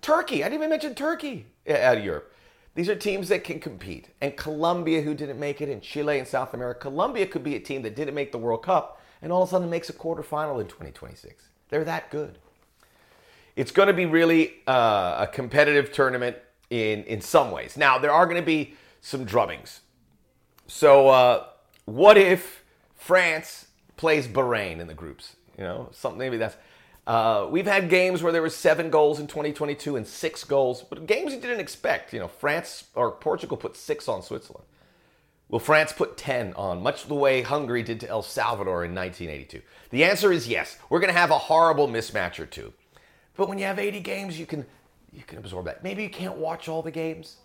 Turkey, 0.00 0.44
I 0.44 0.48
didn't 0.48 0.60
even 0.60 0.70
mention 0.70 0.94
Turkey 0.94 1.46
out 1.68 1.98
of 1.98 2.04
Europe. 2.04 2.32
These 2.74 2.88
are 2.90 2.94
teams 2.94 3.28
that 3.30 3.42
can 3.42 3.58
compete. 3.58 4.10
And 4.20 4.36
Colombia, 4.36 5.00
who 5.00 5.14
didn't 5.14 5.40
make 5.40 5.62
it, 5.62 5.70
and 5.70 5.80
Chile 5.80 6.18
and 6.18 6.28
South 6.28 6.52
America. 6.52 6.80
Colombia 6.80 7.26
could 7.26 7.42
be 7.42 7.54
a 7.54 7.60
team 7.60 7.82
that 7.82 7.96
didn't 7.96 8.14
make 8.14 8.32
the 8.32 8.38
World 8.38 8.62
Cup 8.62 9.00
and 9.22 9.32
all 9.32 9.42
of 9.42 9.48
a 9.48 9.50
sudden 9.50 9.70
makes 9.70 9.88
a 9.88 9.94
quarterfinal 9.94 10.60
in 10.60 10.66
2026. 10.66 11.48
They're 11.70 11.84
that 11.84 12.10
good. 12.10 12.38
It's 13.56 13.72
going 13.72 13.88
to 13.88 13.94
be 13.94 14.04
really 14.04 14.56
uh, 14.66 15.16
a 15.20 15.26
competitive 15.32 15.90
tournament 15.90 16.36
in, 16.68 17.02
in 17.04 17.22
some 17.22 17.50
ways. 17.50 17.76
Now, 17.76 17.98
there 17.98 18.12
are 18.12 18.26
going 18.26 18.40
to 18.40 18.46
be 18.46 18.74
some 19.00 19.24
drubbings. 19.24 19.80
So, 20.66 21.08
uh, 21.08 21.46
what 21.86 22.18
if 22.18 22.62
France 22.94 23.65
plays 23.96 24.26
Bahrain 24.28 24.78
in 24.80 24.86
the 24.86 24.94
groups? 24.94 25.36
You 25.58 25.64
know, 25.64 25.88
something 25.92 26.18
maybe 26.18 26.36
that's. 26.36 26.56
Uh, 27.06 27.46
we've 27.48 27.66
had 27.66 27.88
games 27.88 28.22
where 28.22 28.32
there 28.32 28.42
were 28.42 28.50
seven 28.50 28.90
goals 28.90 29.20
in 29.20 29.28
2022 29.28 29.94
and 29.94 30.06
six 30.06 30.42
goals, 30.42 30.82
but 30.82 31.06
games 31.06 31.32
you 31.32 31.40
didn't 31.40 31.60
expect. 31.60 32.12
You 32.12 32.18
know, 32.18 32.28
France 32.28 32.84
or 32.94 33.12
Portugal 33.12 33.56
put 33.56 33.76
six 33.76 34.08
on 34.08 34.22
Switzerland. 34.22 34.66
Will 35.48 35.60
France 35.60 35.92
put 35.92 36.16
10 36.16 36.54
on, 36.54 36.82
much 36.82 37.06
the 37.06 37.14
way 37.14 37.42
Hungary 37.42 37.84
did 37.84 38.00
to 38.00 38.08
El 38.08 38.22
Salvador 38.22 38.84
in 38.84 38.94
1982? 38.94 39.62
The 39.90 40.02
answer 40.02 40.32
is 40.32 40.48
yes. 40.48 40.76
We're 40.90 40.98
going 40.98 41.12
to 41.12 41.18
have 41.18 41.30
a 41.30 41.38
horrible 41.38 41.86
mismatch 41.86 42.40
or 42.40 42.46
two. 42.46 42.72
But 43.36 43.48
when 43.48 43.58
you 43.58 43.64
have 43.66 43.78
80 43.78 44.00
games, 44.00 44.38
you 44.40 44.46
can 44.46 44.66
you 45.12 45.22
can 45.22 45.38
absorb 45.38 45.66
that. 45.66 45.82
Maybe 45.82 46.02
you 46.02 46.10
can't 46.10 46.36
watch 46.36 46.68
all 46.68 46.82
the 46.82 46.90
games. 46.90 47.36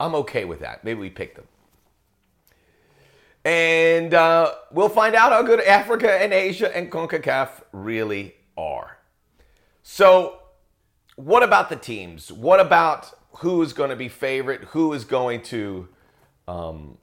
I'm 0.00 0.14
okay 0.16 0.44
with 0.44 0.60
that. 0.60 0.82
Maybe 0.84 0.98
we 0.98 1.10
pick 1.10 1.36
them. 1.36 1.46
And 3.44 4.14
uh, 4.14 4.54
we'll 4.72 4.88
find 4.88 5.14
out 5.14 5.32
how 5.32 5.42
good 5.42 5.60
Africa 5.60 6.10
and 6.10 6.32
Asia 6.32 6.74
and 6.74 6.90
CONCACAF 6.90 7.62
really 7.72 8.34
are. 8.56 8.98
So, 9.82 10.38
what 11.16 11.42
about 11.42 11.68
the 11.68 11.76
teams? 11.76 12.32
What 12.32 12.58
about 12.58 13.12
who 13.38 13.60
is 13.62 13.72
going 13.72 13.90
to 13.90 13.96
be 13.96 14.08
favorite? 14.08 14.64
Who 14.64 14.92
is 14.94 15.04
going 15.04 15.42
to 15.42 15.88
um, 16.48 16.96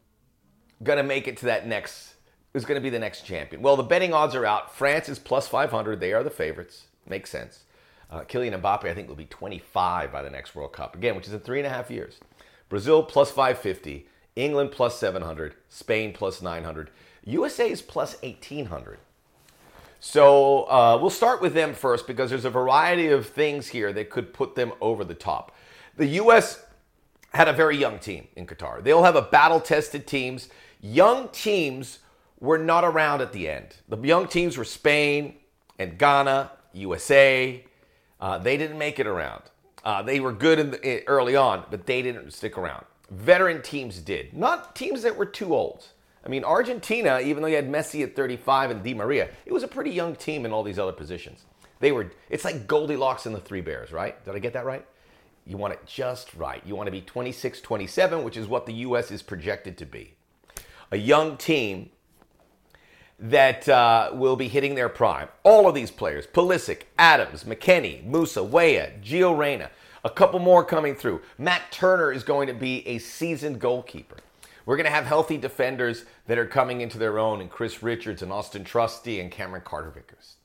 going 0.82 0.98
to 0.98 1.04
make 1.04 1.28
it 1.28 1.38
to 1.38 1.46
that 1.46 1.68
next? 1.68 2.16
Who's 2.54 2.66
going 2.66 2.76
to 2.80 2.82
be 2.82 2.90
the 2.90 3.00
next 3.00 3.22
champion? 3.26 3.62
Well, 3.62 3.78
the 3.78 3.84
betting 3.84 4.14
odds 4.14 4.36
are 4.36 4.46
out. 4.46 4.76
France 4.76 5.08
is 5.08 5.20
plus 5.20 5.48
500. 5.48 6.00
They 6.00 6.12
are 6.12 6.24
the 6.24 6.30
favorites. 6.30 6.88
Makes 7.08 7.30
sense. 7.30 7.64
Uh, 8.10 8.22
Kylian 8.22 8.60
Mbappe, 8.62 8.86
I 8.86 8.94
think, 8.94 9.08
will 9.08 9.16
be 9.16 9.26
25 9.26 10.12
by 10.12 10.22
the 10.22 10.30
next 10.30 10.54
World 10.54 10.74
Cup, 10.74 10.96
again, 10.96 11.16
which 11.16 11.28
is 11.28 11.34
in 11.34 11.40
three 11.40 11.60
and 11.60 11.68
a 11.68 11.70
half 11.70 11.90
years. 11.90 12.20
Brazil 12.68 13.04
plus 13.04 13.30
550, 13.30 14.08
England 14.36 14.72
plus 14.72 14.98
700, 15.00 15.56
Spain 15.70 16.14
plus 16.14 16.42
900, 16.42 16.90
USA 17.26 17.70
is 17.70 17.82
plus 17.82 18.22
1800. 18.22 19.00
So 20.00 20.64
uh, 20.64 20.98
we'll 21.00 21.12
start 21.12 21.42
with 21.42 21.54
them 21.54 21.74
first 21.74 22.08
because 22.08 22.32
there's 22.32 22.46
a 22.46 22.50
variety 22.50 23.08
of 23.08 23.28
things 23.28 23.68
here 23.68 23.94
that 23.94 24.10
could 24.10 24.34
put 24.34 24.56
them 24.56 24.72
over 24.82 25.04
the 25.04 25.14
top. 25.14 25.54
The 25.98 26.08
US 26.08 26.64
had 27.34 27.48
a 27.48 27.54
very 27.54 27.78
young 27.78 28.00
team 28.00 28.28
in 28.36 28.48
Qatar. 28.48 28.84
They'll 28.84 29.04
have 29.04 29.16
a 29.16 29.22
battle 29.22 29.60
tested 29.60 30.08
teams. 30.08 30.50
Young 30.82 31.30
teams 31.30 32.00
were 32.40 32.58
not 32.58 32.84
around 32.84 33.22
at 33.22 33.32
the 33.32 33.48
end. 33.48 33.76
The 33.88 33.98
young 33.98 34.28
teams 34.28 34.58
were 34.58 34.66
Spain 34.66 35.36
and 35.78 35.98
Ghana, 35.98 36.52
USA, 36.74 37.64
uh, 38.20 38.38
they 38.38 38.56
didn't 38.56 38.78
make 38.78 39.00
it 39.00 39.08
around. 39.08 39.44
Uh, 39.84 40.02
they 40.04 40.20
were 40.20 40.32
good 40.32 40.72
the, 40.72 41.08
early 41.08 41.36
on, 41.36 41.66
but 41.72 41.86
they 41.86 42.02
didn't 42.02 42.32
stick 42.32 42.58
around. 42.58 42.86
Veteran 43.12 43.62
teams 43.62 44.00
did, 44.00 44.34
not 44.34 44.76
teams 44.76 45.04
that 45.04 45.18
were 45.18 45.26
too 45.26 45.54
old. 45.54 45.88
I 46.26 46.30
mean, 46.30 46.44
Argentina, 46.44 47.20
even 47.20 47.42
though 47.44 47.50
you 47.50 47.58
had 47.58 47.70
Messi 47.70 48.04
at 48.04 48.16
35 48.16 48.72
and 48.72 48.84
Di 48.84 48.94
Maria, 48.94 49.30
it 49.46 49.52
was 49.52 49.64
a 49.64 49.68
pretty 49.68 49.92
young 49.92 50.16
team 50.16 50.46
in 50.46 50.54
all 50.54 50.64
these 50.64 50.80
other 50.80 50.94
positions. 50.94 51.44
They 51.82 51.92
were. 51.92 52.12
It's 52.30 52.46
like 52.46 52.68
Goldilocks 52.68 53.26
and 53.26 53.36
the 53.36 53.40
Three 53.40 53.62
Bears, 53.62 53.92
right? 53.92 54.24
Did 54.24 54.36
I 54.36 54.40
get 54.40 54.54
that 54.54 54.66
right? 54.66 54.86
You 55.46 55.58
want 55.58 55.74
it 55.74 55.86
just 55.86 56.34
right. 56.36 56.62
You 56.66 56.76
want 56.76 56.88
to 56.88 56.92
be 56.92 57.02
26, 57.02 57.60
27, 57.60 58.24
which 58.24 58.38
is 58.38 58.48
what 58.48 58.66
the 58.66 58.74
U.S. 58.74 59.12
is 59.12 59.22
projected 59.24 59.78
to 59.80 59.86
be. 59.86 60.14
A 60.92 60.98
young 60.98 61.38
team 61.38 61.90
that 63.18 63.68
uh, 63.68 64.12
will 64.14 64.36
be 64.36 64.48
hitting 64.48 64.76
their 64.76 64.90
prime. 64.90 65.28
All 65.44 65.68
of 65.68 65.76
these 65.76 65.92
players 65.92 66.28
Pulisic, 66.28 66.84
Adams, 66.98 67.44
McKennie, 67.44 68.08
Musah, 68.08 68.48
Weah, 68.48 68.92
Gio 69.04 69.36
Reyna, 69.36 69.72
a 70.04 70.10
couple 70.10 70.40
more 70.40 70.64
coming 70.64 70.96
through. 70.96 71.22
Matt 71.38 71.72
Turner 71.72 72.12
is 72.12 72.24
going 72.24 72.48
to 72.48 72.54
be 72.54 72.88
a 72.88 72.98
seasoned 72.98 73.60
goalkeeper. 73.60 74.18
We're 74.66 74.78
going 74.78 74.86
to 74.86 74.92
have 74.92 75.06
healthy 75.06 75.38
defenders 75.38 76.06
that 76.28 76.38
are 76.38 76.46
coming 76.46 76.82
into 76.82 76.98
their 76.98 77.18
own, 77.18 77.42
and 77.42 77.50
Chris 77.50 77.82
Richards 77.82 78.22
and 78.22 78.32
Austin 78.32 78.64
Trusty 78.64 79.20
and 79.20 79.32
Cameron 79.32 79.64
Carter 79.66 79.90
Vickers. 79.90 80.36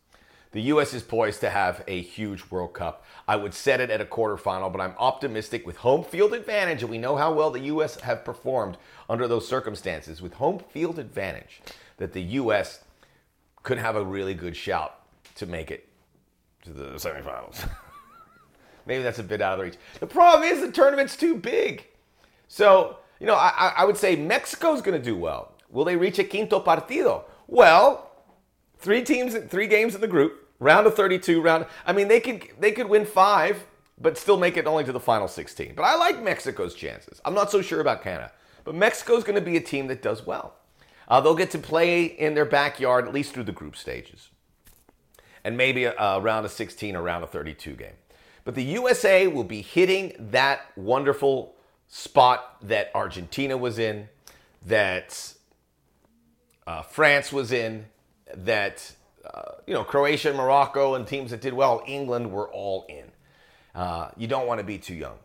The 0.52 0.62
U.S. 0.62 0.94
is 0.94 1.02
poised 1.02 1.40
to 1.42 1.50
have 1.50 1.84
a 1.86 2.00
huge 2.00 2.50
World 2.50 2.72
Cup. 2.72 3.04
I 3.28 3.36
would 3.36 3.52
set 3.52 3.80
it 3.80 3.90
at 3.90 4.00
a 4.00 4.06
quarterfinal, 4.06 4.72
but 4.72 4.80
I'm 4.80 4.94
optimistic 4.98 5.66
with 5.66 5.76
home 5.76 6.02
field 6.02 6.32
advantage, 6.32 6.82
and 6.82 6.90
we 6.90 6.96
know 6.96 7.16
how 7.16 7.32
well 7.32 7.50
the 7.50 7.60
U.S. 7.60 8.00
have 8.00 8.24
performed 8.24 8.78
under 9.08 9.28
those 9.28 9.46
circumstances. 9.46 10.22
With 10.22 10.34
home 10.34 10.60
field 10.70 10.98
advantage, 10.98 11.60
that 11.98 12.14
the 12.14 12.22
U.S. 12.22 12.80
could 13.64 13.76
have 13.76 13.96
a 13.96 14.04
really 14.04 14.34
good 14.34 14.56
shout 14.56 14.98
to 15.34 15.44
make 15.44 15.70
it 15.70 15.88
to 16.64 16.70
the 16.70 16.94
semifinals. 16.94 17.68
maybe 18.86 19.02
that's 19.02 19.18
a 19.18 19.24
bit 19.24 19.42
out 19.42 19.54
of 19.54 19.58
the 19.58 19.64
reach. 19.64 19.78
The 20.00 20.06
problem 20.06 20.48
is 20.48 20.60
the 20.60 20.72
tournament's 20.72 21.16
too 21.16 21.36
big. 21.36 21.86
So, 22.48 22.98
you 23.20 23.26
know, 23.26 23.34
I, 23.34 23.74
I 23.76 23.84
would 23.84 23.96
say 23.96 24.16
Mexico's 24.16 24.80
going 24.80 24.98
to 24.98 25.04
do 25.04 25.16
well. 25.16 25.52
Will 25.70 25.84
they 25.84 25.96
reach 25.96 26.18
a 26.18 26.24
quinto 26.24 26.60
partido? 26.60 27.24
Well, 27.46 28.10
three 28.78 29.02
teams, 29.02 29.36
three 29.48 29.66
games 29.66 29.94
in 29.94 30.00
the 30.00 30.06
group, 30.06 30.48
round 30.58 30.86
of 30.86 30.94
32, 30.94 31.40
round. 31.40 31.66
I 31.84 31.92
mean, 31.92 32.08
they 32.08 32.20
could 32.20 32.48
they 32.58 32.72
could 32.72 32.88
win 32.88 33.04
five, 33.04 33.66
but 34.00 34.16
still 34.16 34.38
make 34.38 34.56
it 34.56 34.66
only 34.66 34.84
to 34.84 34.92
the 34.92 35.00
final 35.00 35.28
16. 35.28 35.74
But 35.74 35.82
I 35.82 35.96
like 35.96 36.22
Mexico's 36.22 36.74
chances. 36.74 37.20
I'm 37.24 37.34
not 37.34 37.50
so 37.50 37.62
sure 37.62 37.80
about 37.80 38.02
Canada, 38.02 38.32
but 38.64 38.74
Mexico's 38.74 39.24
going 39.24 39.38
to 39.38 39.44
be 39.44 39.56
a 39.56 39.60
team 39.60 39.88
that 39.88 40.02
does 40.02 40.26
well. 40.26 40.54
Uh, 41.08 41.20
they'll 41.20 41.34
get 41.34 41.50
to 41.52 41.58
play 41.58 42.04
in 42.04 42.34
their 42.34 42.44
backyard 42.44 43.06
at 43.06 43.14
least 43.14 43.32
through 43.32 43.44
the 43.44 43.52
group 43.52 43.76
stages, 43.76 44.30
and 45.44 45.56
maybe 45.56 45.84
a, 45.84 45.94
a 45.96 46.20
round 46.20 46.44
of 46.44 46.52
16 46.52 46.96
or 46.96 47.02
round 47.02 47.22
of 47.22 47.30
32 47.30 47.74
game. 47.74 47.92
But 48.46 48.54
the 48.54 48.62
USA 48.62 49.26
will 49.26 49.44
be 49.44 49.60
hitting 49.60 50.14
that 50.30 50.60
wonderful 50.76 51.56
spot 51.88 52.56
that 52.62 52.92
Argentina 52.94 53.56
was 53.56 53.80
in, 53.80 54.08
that 54.64 55.34
uh, 56.64 56.82
France 56.82 57.32
was 57.32 57.50
in, 57.50 57.86
that 58.32 58.94
uh, 59.28 59.56
you 59.66 59.74
know 59.74 59.82
Croatia, 59.82 60.28
and 60.28 60.38
Morocco, 60.38 60.94
and 60.94 61.08
teams 61.08 61.32
that 61.32 61.40
did 61.40 61.54
well. 61.54 61.82
England 61.88 62.30
were 62.30 62.48
all 62.48 62.86
in. 62.88 63.06
Uh, 63.74 64.10
you 64.16 64.28
don't 64.28 64.46
want 64.46 64.60
to 64.60 64.64
be 64.64 64.78
too 64.78 64.94
young. 64.94 65.18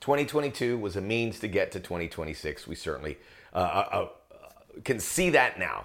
2022 0.00 0.76
was 0.76 0.96
a 0.96 1.00
means 1.00 1.38
to 1.38 1.48
get 1.48 1.70
to 1.70 1.78
2026. 1.78 2.66
We 2.66 2.74
certainly 2.74 3.18
uh, 3.54 3.58
uh, 3.58 3.88
uh, 3.92 4.08
can 4.82 4.98
see 4.98 5.30
that 5.30 5.60
now. 5.60 5.84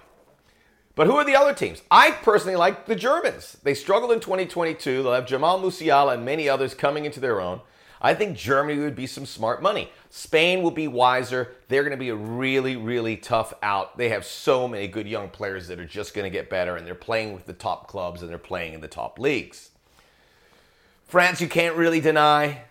But 0.94 1.06
who 1.06 1.16
are 1.16 1.24
the 1.24 1.36
other 1.36 1.54
teams? 1.54 1.82
I 1.90 2.10
personally 2.10 2.56
like 2.56 2.86
the 2.86 2.96
Germans. 2.96 3.56
They 3.62 3.74
struggled 3.74 4.12
in 4.12 4.20
2022. 4.20 5.02
They'll 5.02 5.12
have 5.12 5.26
Jamal 5.26 5.60
Musiala 5.60 6.14
and 6.14 6.24
many 6.24 6.48
others 6.48 6.74
coming 6.74 7.04
into 7.04 7.20
their 7.20 7.40
own. 7.40 7.60
I 8.02 8.14
think 8.14 8.36
Germany 8.36 8.80
would 8.80 8.96
be 8.96 9.06
some 9.06 9.26
smart 9.26 9.62
money. 9.62 9.90
Spain 10.08 10.62
will 10.62 10.70
be 10.70 10.88
wiser. 10.88 11.52
They're 11.68 11.82
going 11.82 11.96
to 11.96 11.98
be 11.98 12.08
a 12.08 12.16
really, 12.16 12.76
really 12.76 13.16
tough 13.16 13.52
out. 13.62 13.98
They 13.98 14.08
have 14.08 14.24
so 14.24 14.66
many 14.66 14.88
good 14.88 15.06
young 15.06 15.28
players 15.28 15.68
that 15.68 15.78
are 15.78 15.84
just 15.84 16.14
going 16.14 16.24
to 16.24 16.30
get 16.30 16.48
better, 16.48 16.76
and 16.76 16.86
they're 16.86 16.94
playing 16.94 17.34
with 17.34 17.44
the 17.44 17.52
top 17.52 17.88
clubs 17.88 18.22
and 18.22 18.30
they're 18.30 18.38
playing 18.38 18.72
in 18.72 18.80
the 18.80 18.88
top 18.88 19.18
leagues. 19.18 19.70
France, 21.06 21.40
you 21.40 21.48
can't 21.48 21.76
really 21.76 22.00
deny. 22.00 22.62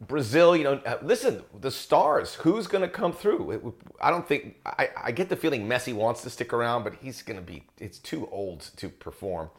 Brazil, 0.00 0.56
you 0.56 0.64
know, 0.64 0.80
uh, 0.84 0.96
listen, 1.02 1.42
the 1.60 1.70
stars, 1.70 2.34
who's 2.34 2.66
going 2.66 2.82
to 2.82 2.88
come 2.88 3.12
through? 3.12 3.74
I 4.00 4.10
don't 4.10 4.26
think, 4.26 4.56
I, 4.66 4.88
I 5.04 5.12
get 5.12 5.28
the 5.28 5.36
feeling 5.36 5.66
Messi 5.66 5.94
wants 5.94 6.22
to 6.22 6.30
stick 6.30 6.52
around, 6.52 6.82
but 6.82 6.94
he's 7.00 7.22
going 7.22 7.38
to 7.38 7.44
be, 7.44 7.64
it's 7.78 7.98
too 7.98 8.28
old 8.30 8.70
to 8.76 8.88
perform. 8.88 9.50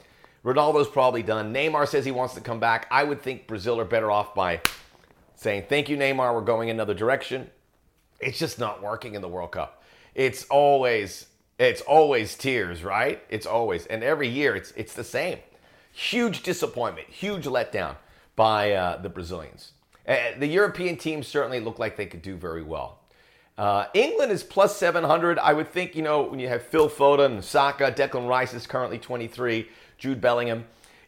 Ronaldo's 0.43 0.87
probably 0.87 1.23
done. 1.23 1.53
Neymar 1.53 1.87
says 1.87 2.05
he 2.05 2.11
wants 2.11 2.35
to 2.35 2.41
come 2.41 2.59
back. 2.59 2.87
I 2.91 3.03
would 3.03 3.21
think 3.21 3.47
Brazil 3.47 3.79
are 3.79 3.85
better 3.85 4.11
off 4.11 4.35
by 4.35 4.61
saying, 5.35 5.65
Thank 5.67 5.89
you, 5.89 5.97
Neymar, 5.97 6.35
we're 6.35 6.41
going 6.41 6.69
another 6.69 6.93
direction. 6.93 7.49
It's 8.19 8.37
just 8.37 8.59
not 8.59 8.83
working 8.83 9.15
in 9.15 9.21
the 9.21 9.27
World 9.27 9.53
Cup. 9.53 9.83
It's 10.13 10.45
always, 10.45 11.27
it's 11.57 11.81
always 11.81 12.35
tears, 12.35 12.83
right? 12.83 13.23
It's 13.29 13.47
always, 13.47 13.87
and 13.87 14.03
every 14.03 14.27
year 14.27 14.55
it's 14.55 14.71
it's 14.71 14.93
the 14.93 15.03
same. 15.03 15.39
Huge 15.91 16.43
disappointment, 16.43 17.09
huge 17.09 17.45
letdown 17.45 17.95
by 18.35 18.71
uh, 18.73 19.01
the 19.01 19.09
Brazilians. 19.09 19.71
Uh, 20.07 20.15
the 20.37 20.47
European 20.47 20.97
teams 20.97 21.27
certainly 21.27 21.59
look 21.59 21.79
like 21.79 21.97
they 21.97 22.05
could 22.05 22.21
do 22.21 22.35
very 22.35 22.63
well. 22.63 22.99
Uh, 23.57 23.85
England 23.93 24.31
is 24.31 24.43
plus 24.43 24.77
700. 24.77 25.39
I 25.39 25.53
would 25.53 25.71
think, 25.71 25.95
you 25.95 26.01
know, 26.01 26.23
when 26.23 26.39
you 26.39 26.47
have 26.49 26.61
Phil 26.63 26.89
Foden, 26.89 27.41
Saka, 27.41 27.91
Declan 27.91 28.27
Rice 28.27 28.53
is 28.53 28.67
currently 28.67 28.97
23, 28.97 29.67
Jude 29.97 30.19
Bellingham 30.19 30.65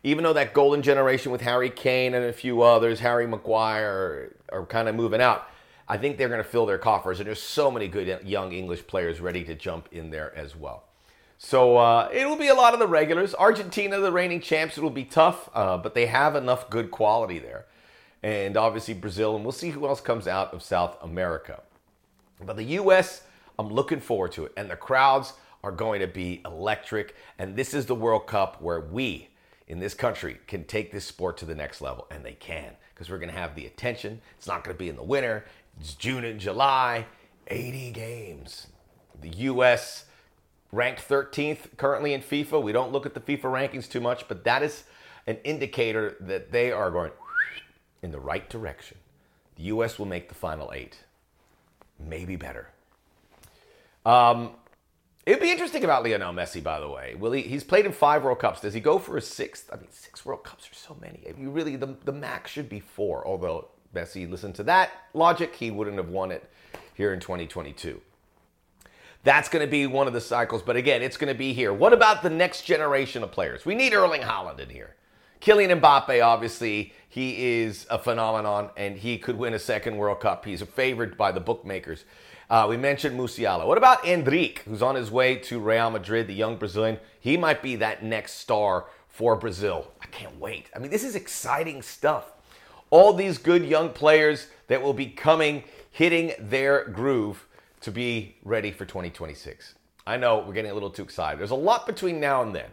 even 0.07 0.23
though 0.23 0.33
that 0.33 0.53
golden 0.53 0.81
generation 0.81 1.33
with 1.33 1.41
Harry 1.41 1.69
Kane 1.69 2.13
and 2.13 2.23
a 2.23 2.31
few 2.31 2.61
others, 2.61 3.01
Harry 3.01 3.27
Maguire, 3.27 4.31
are, 4.51 4.59
are 4.59 4.65
kind 4.65 4.87
of 4.87 4.95
moving 4.95 5.21
out, 5.21 5.49
I 5.87 5.97
think 5.97 6.17
they're 6.17 6.29
going 6.29 6.43
to 6.43 6.49
fill 6.49 6.65
their 6.65 6.77
coffers. 6.77 7.19
And 7.19 7.27
there's 7.27 7.41
so 7.41 7.69
many 7.69 7.89
good 7.89 8.21
young 8.23 8.53
English 8.53 8.87
players 8.87 9.19
ready 9.19 9.43
to 9.43 9.53
jump 9.53 9.89
in 9.91 10.09
there 10.09 10.33
as 10.33 10.55
well. 10.55 10.83
So 11.37 11.75
uh, 11.77 12.09
it 12.13 12.27
will 12.27 12.37
be 12.37 12.47
a 12.47 12.55
lot 12.55 12.73
of 12.73 12.79
the 12.79 12.87
regulars. 12.87 13.35
Argentina, 13.35 13.99
the 13.99 14.11
reigning 14.11 14.39
champs, 14.39 14.77
it'll 14.77 14.89
be 14.89 15.03
tough, 15.03 15.49
uh, 15.53 15.77
but 15.77 15.93
they 15.93 16.05
have 16.05 16.35
enough 16.35 16.69
good 16.69 16.89
quality 16.89 17.39
there. 17.39 17.65
And 18.23 18.57
obviously 18.57 18.93
Brazil, 18.93 19.35
and 19.35 19.45
we'll 19.45 19.51
see 19.51 19.69
who 19.69 19.87
else 19.87 20.01
comes 20.01 20.27
out 20.27 20.53
of 20.53 20.63
South 20.63 20.97
America. 21.01 21.61
But 22.45 22.57
the 22.57 22.63
U.S., 22.63 23.23
I'm 23.59 23.69
looking 23.69 23.99
forward 23.99 24.31
to 24.33 24.45
it. 24.45 24.53
And 24.57 24.69
the 24.69 24.75
crowds 24.75 25.33
are 25.63 25.71
going 25.71 26.01
to 26.01 26.07
be 26.07 26.41
electric. 26.45 27.15
And 27.39 27.55
this 27.55 27.73
is 27.73 27.85
the 27.85 27.95
World 27.95 28.27
Cup 28.27 28.61
where 28.61 28.79
we, 28.79 29.29
in 29.67 29.79
this 29.79 29.93
country 29.93 30.37
can 30.47 30.63
take 30.63 30.91
this 30.91 31.05
sport 31.05 31.37
to 31.37 31.45
the 31.45 31.55
next 31.55 31.81
level, 31.81 32.07
and 32.09 32.23
they 32.23 32.33
can 32.33 32.73
because 32.93 33.09
we're 33.09 33.19
going 33.19 33.31
to 33.31 33.37
have 33.37 33.53
the 33.53 33.65
attention. 33.65 34.21
It's 34.37 34.47
not 34.47 34.63
going 34.63 34.75
to 34.75 34.79
be 34.79 34.89
in 34.89 34.95
the 34.95 35.03
winter. 35.03 35.45
It's 35.79 35.93
June 35.93 36.23
and 36.23 36.39
July. 36.39 37.05
80 37.47 37.91
games. 37.91 38.67
The 39.21 39.29
U.S. 39.29 40.05
ranked 40.71 41.07
13th 41.07 41.77
currently 41.77 42.13
in 42.13 42.21
FIFA. 42.21 42.61
We 42.61 42.71
don't 42.71 42.91
look 42.91 43.05
at 43.05 43.13
the 43.13 43.19
FIFA 43.19 43.43
rankings 43.43 43.89
too 43.89 44.01
much, 44.01 44.27
but 44.27 44.43
that 44.43 44.63
is 44.63 44.83
an 45.27 45.37
indicator 45.43 46.15
that 46.21 46.51
they 46.51 46.71
are 46.71 46.89
going 46.89 47.11
in 48.07 48.11
the 48.11 48.19
right 48.19 48.49
direction. 48.49 48.97
The 49.57 49.63
U.S. 49.63 49.99
will 49.99 50.05
make 50.05 50.29
the 50.29 50.35
final 50.35 50.71
eight, 50.73 50.97
maybe 51.99 52.35
better. 52.35 52.69
Um, 54.05 54.51
It'd 55.25 55.41
be 55.41 55.51
interesting 55.51 55.83
about 55.83 56.05
Lionel 56.05 56.31
Messi, 56.31 56.63
by 56.63 56.79
the 56.79 56.87
way. 56.87 57.13
Will 57.19 57.33
he? 57.33 57.41
He's 57.41 57.65
played 57.65 57.85
in 57.85 57.91
five 57.91 58.23
World 58.23 58.39
Cups. 58.39 58.61
Does 58.61 58.73
he 58.73 58.79
go 58.79 58.97
for 58.97 59.17
a 59.17 59.21
sixth? 59.21 59.69
I 59.73 59.75
mean, 59.75 59.89
six 59.91 60.25
World 60.25 60.45
Cups 60.45 60.71
are 60.71 60.73
so 60.73 60.95
many. 61.01 61.21
You 61.37 61.49
really, 61.49 61.75
the, 61.75 61.97
the 62.05 62.13
max 62.13 62.49
should 62.49 62.69
be 62.69 62.79
four. 62.79 63.27
Although 63.27 63.67
Messi, 63.93 64.29
listen 64.29 64.53
to 64.53 64.63
that 64.63 64.91
logic, 65.13 65.53
he 65.53 65.69
wouldn't 65.69 65.97
have 65.97 66.07
won 66.07 66.31
it 66.31 66.49
here 66.93 67.11
in 67.11 67.19
2022. 67.19 67.99
That's 69.25 69.49
going 69.49 69.65
to 69.65 69.69
be 69.69 69.85
one 69.85 70.07
of 70.07 70.13
the 70.13 70.21
cycles. 70.21 70.61
But 70.61 70.77
again, 70.77 71.01
it's 71.01 71.17
going 71.17 71.33
to 71.33 71.37
be 71.37 71.51
here. 71.51 71.73
What 71.73 71.91
about 71.91 72.23
the 72.23 72.29
next 72.29 72.61
generation 72.61 73.21
of 73.21 73.33
players? 73.33 73.65
We 73.65 73.75
need 73.75 73.93
Erling 73.93 74.21
Haaland 74.21 74.59
in 74.59 74.69
here. 74.69 74.95
Kylian 75.41 75.79
Mbappe, 75.79 76.23
obviously, 76.23 76.93
he 77.09 77.61
is 77.61 77.87
a 77.89 77.97
phenomenon, 77.97 78.69
and 78.75 78.97
he 78.97 79.17
could 79.17 79.37
win 79.37 79.53
a 79.53 79.59
second 79.59 79.97
World 79.97 80.19
Cup. 80.19 80.45
He's 80.45 80.61
favored 80.61 81.17
by 81.17 81.31
the 81.31 81.39
bookmakers. 81.39 82.05
Uh, 82.49 82.65
we 82.69 82.77
mentioned 82.77 83.19
Musiala. 83.19 83.65
What 83.65 83.77
about 83.77 84.03
Endrick, 84.03 84.59
who's 84.59 84.81
on 84.81 84.95
his 84.95 85.11
way 85.11 85.35
to 85.35 85.59
Real 85.59 85.89
Madrid, 85.89 86.27
the 86.27 86.33
young 86.33 86.57
Brazilian? 86.57 86.97
He 87.19 87.35
might 87.35 87.61
be 87.61 87.75
that 87.77 88.03
next 88.03 88.33
star 88.33 88.85
for 89.09 89.35
Brazil. 89.35 89.91
I 90.01 90.05
can't 90.07 90.39
wait. 90.39 90.69
I 90.75 90.79
mean, 90.79 90.91
this 90.91 91.03
is 91.03 91.15
exciting 91.15 91.81
stuff. 91.81 92.31
All 92.89 93.13
these 93.13 93.37
good 93.37 93.65
young 93.65 93.89
players 93.89 94.47
that 94.67 94.81
will 94.81 94.93
be 94.93 95.07
coming, 95.07 95.63
hitting 95.91 96.33
their 96.39 96.85
groove 96.85 97.45
to 97.81 97.91
be 97.91 98.35
ready 98.43 98.71
for 98.71 98.85
2026. 98.85 99.73
I 100.05 100.17
know 100.17 100.43
we're 100.45 100.53
getting 100.53 100.71
a 100.71 100.73
little 100.73 100.89
too 100.89 101.03
excited. 101.03 101.39
There's 101.39 101.51
a 101.51 101.55
lot 101.55 101.85
between 101.85 102.19
now 102.19 102.43
and 102.43 102.55
then. 102.55 102.69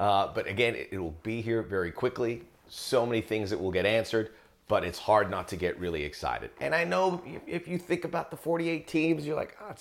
Uh, 0.00 0.28
but 0.34 0.46
again, 0.46 0.74
it, 0.74 0.88
it 0.92 0.98
will 0.98 1.16
be 1.22 1.40
here 1.40 1.62
very 1.62 1.90
quickly. 1.90 2.42
So 2.68 3.06
many 3.06 3.20
things 3.20 3.50
that 3.50 3.60
will 3.60 3.72
get 3.72 3.86
answered 3.86 4.30
but 4.68 4.84
it's 4.84 4.98
hard 4.98 5.30
not 5.30 5.48
to 5.48 5.56
get 5.56 5.80
really 5.80 6.04
excited. 6.04 6.50
And 6.60 6.74
I 6.74 6.84
know 6.84 7.22
if 7.46 7.66
you 7.66 7.78
think 7.78 8.04
about 8.04 8.30
the 8.30 8.36
48 8.36 8.86
teams, 8.86 9.26
you're 9.26 9.34
like, 9.34 9.56
oh, 9.62 9.74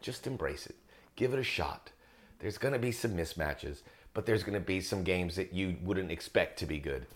just 0.00 0.26
embrace 0.26 0.66
it. 0.66 0.74
Give 1.16 1.34
it 1.34 1.38
a 1.38 1.44
shot. 1.44 1.90
There's 2.38 2.56
going 2.56 2.72
to 2.72 2.80
be 2.80 2.92
some 2.92 3.12
mismatches, 3.12 3.82
but 4.14 4.24
there's 4.24 4.42
going 4.42 4.54
to 4.54 4.64
be 4.64 4.80
some 4.80 5.04
games 5.04 5.36
that 5.36 5.52
you 5.52 5.76
wouldn't 5.84 6.10
expect 6.10 6.58
to 6.60 6.66
be 6.66 6.78
good. 6.78 7.06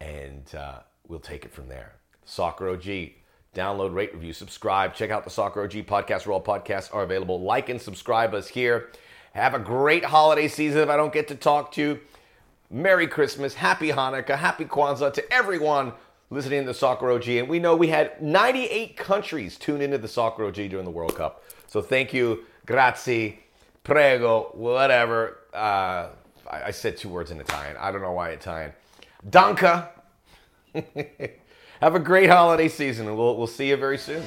And 0.00 0.42
uh, 0.54 0.78
we'll 1.06 1.20
take 1.20 1.44
it 1.44 1.52
from 1.52 1.68
there. 1.68 1.92
Soccer 2.24 2.70
OG. 2.70 3.10
Download, 3.54 3.94
rate, 3.94 4.14
review, 4.14 4.32
subscribe. 4.32 4.94
Check 4.94 5.10
out 5.10 5.24
the 5.24 5.30
Soccer 5.30 5.62
OG 5.62 5.72
podcast 5.72 6.24
where 6.24 6.32
all 6.32 6.42
podcasts 6.42 6.94
are 6.94 7.02
available. 7.02 7.42
Like 7.42 7.68
and 7.68 7.78
subscribe 7.78 8.32
us 8.32 8.48
here. 8.48 8.88
Have 9.34 9.54
a 9.54 9.58
great 9.58 10.04
holiday 10.04 10.46
season 10.46 10.82
if 10.82 10.88
I 10.90 10.96
don't 10.96 11.12
get 11.12 11.28
to 11.28 11.34
talk 11.34 11.72
to 11.72 11.80
you. 11.80 12.00
Merry 12.70 13.06
Christmas, 13.06 13.54
Happy 13.54 13.88
Hanukkah, 13.88 14.36
Happy 14.36 14.64
Kwanzaa 14.64 15.12
to 15.14 15.32
everyone 15.32 15.92
listening 16.28 16.62
to 16.62 16.66
the 16.66 16.74
Soccer 16.74 17.10
OG. 17.10 17.28
And 17.28 17.48
we 17.48 17.58
know 17.58 17.74
we 17.74 17.88
had 17.88 18.20
98 18.22 18.96
countries 18.96 19.56
tune 19.56 19.80
into 19.80 19.98
the 19.98 20.08
Soccer 20.08 20.44
OG 20.44 20.54
during 20.54 20.84
the 20.84 20.90
World 20.90 21.16
Cup. 21.16 21.44
So 21.66 21.80
thank 21.80 22.12
you, 22.12 22.44
grazie, 22.66 23.40
prego, 23.84 24.50
whatever. 24.52 25.38
Uh, 25.54 26.08
I, 26.50 26.64
I, 26.66 26.70
said 26.70 26.96
two 26.98 27.08
words 27.08 27.30
in 27.30 27.40
Italian. 27.40 27.76
I 27.78 27.90
don't 27.90 28.02
know 28.02 28.12
why 28.12 28.30
Italian. 28.30 28.72
Danka. 29.28 29.88
Have 31.80 31.94
a 31.94 32.00
great 32.00 32.30
holiday 32.30 32.68
season, 32.68 33.08
and 33.08 33.16
we'll, 33.16 33.36
we'll 33.36 33.46
see 33.46 33.68
you 33.68 33.76
very 33.76 33.98
soon. 33.98 34.22